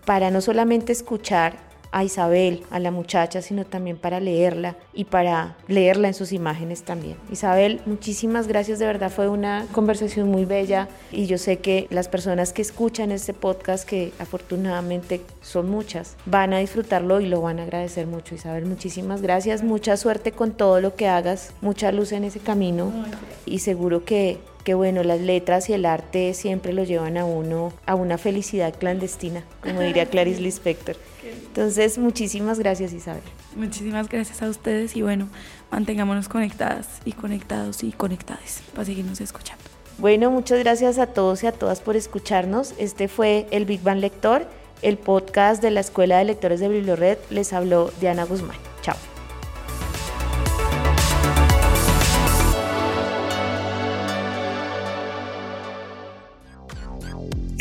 para 0.06 0.32
no 0.32 0.42
solamente 0.42 0.92
escuchar 0.92 1.73
a 1.94 2.04
Isabel, 2.04 2.64
a 2.72 2.80
la 2.80 2.92
muchacha, 2.92 3.42
sino 3.42 3.66
también 3.66 3.98
para 3.98 4.20
leerla 4.20 4.76
y 4.94 5.06
para 5.06 5.56
leerla 5.68 6.08
en 6.10 6.14
sus 6.16 6.34
imágenes 6.34 6.84
también. 6.84 7.16
Isabel, 7.32 7.82
muchísimas 7.86 8.48
gracias, 8.48 8.80
de 8.80 8.88
verdad 8.88 9.12
fue 9.12 9.30
una 9.30 9.68
conversación 9.72 10.30
muy 10.30 10.44
bella 10.46 10.90
y 11.12 11.28
yo 11.28 11.38
sé 11.38 11.60
que 11.60 11.88
las 11.92 12.08
personas 12.08 12.52
que 12.52 12.64
escuchan 12.64 13.12
este 13.12 13.34
podcast, 13.34 13.88
que 13.88 14.12
afortunadamente 14.18 15.22
son 15.42 15.70
muchas, 15.70 16.18
van 16.26 16.54
a 16.54 16.58
disfrutarlo 16.58 17.22
y 17.22 17.28
lo 17.28 17.42
van 17.42 17.60
a 17.60 17.64
agradecer 17.64 18.08
mucho. 18.08 18.34
Isabel, 18.34 18.66
muchísimas 18.66 19.22
gracias, 19.22 19.64
mucha 19.64 19.96
suerte 19.96 20.32
con 20.32 20.52
todo 20.52 20.82
lo 20.82 20.96
que 20.96 21.08
hagas, 21.08 21.54
mucha 21.62 21.92
luz 21.92 22.12
en 22.12 22.24
ese 22.24 22.40
camino 22.40 22.92
y 23.46 23.60
seguro 23.60 24.04
que 24.04 24.40
que 24.64 24.74
bueno, 24.74 25.04
las 25.04 25.20
letras 25.20 25.70
y 25.70 25.74
el 25.74 25.86
arte 25.86 26.34
siempre 26.34 26.72
lo 26.72 26.86
llevan 26.86 27.18
a 27.18 27.26
uno 27.26 27.74
a 27.86 27.96
una 27.96 28.18
felicidad 28.18 28.74
clandestina, 28.74 29.44
como 29.62 29.82
diría 29.82 30.06
Clarice 30.06 30.40
Lispector. 30.42 30.96
Entonces, 31.54 32.00
muchísimas 32.00 32.58
gracias 32.58 32.94
Isabel. 32.94 33.22
Muchísimas 33.56 34.10
gracias 34.10 34.42
a 34.42 34.50
ustedes 34.50 34.96
y 34.96 35.04
bueno, 35.04 35.30
mantengámonos 35.70 36.28
conectadas 36.28 36.88
y 37.06 37.12
conectados 37.12 37.84
y 37.84 37.92
conectadas 37.92 38.64
para 38.74 38.86
seguirnos 38.86 39.22
escuchando. 39.22 39.64
Bueno, 40.00 40.32
muchas 40.32 40.58
gracias 40.58 40.98
a 40.98 41.06
todos 41.06 41.44
y 41.44 41.46
a 41.46 41.52
todas 41.52 41.80
por 41.80 41.96
escucharnos. 41.96 42.74
Este 42.80 43.08
fue 43.08 43.46
el 43.52 43.66
Big 43.66 43.84
Bang 43.84 44.00
Lector, 44.00 44.48
el 44.82 44.98
podcast 44.98 45.62
de 45.62 45.70
la 45.70 45.82
Escuela 45.82 46.18
de 46.18 46.24
Lectores 46.24 46.60
de 46.60 46.70
Bibliored. 46.70 47.20
Les 47.30 47.54
habló 47.54 47.92
Diana 48.02 48.24
Guzmán. 48.24 48.73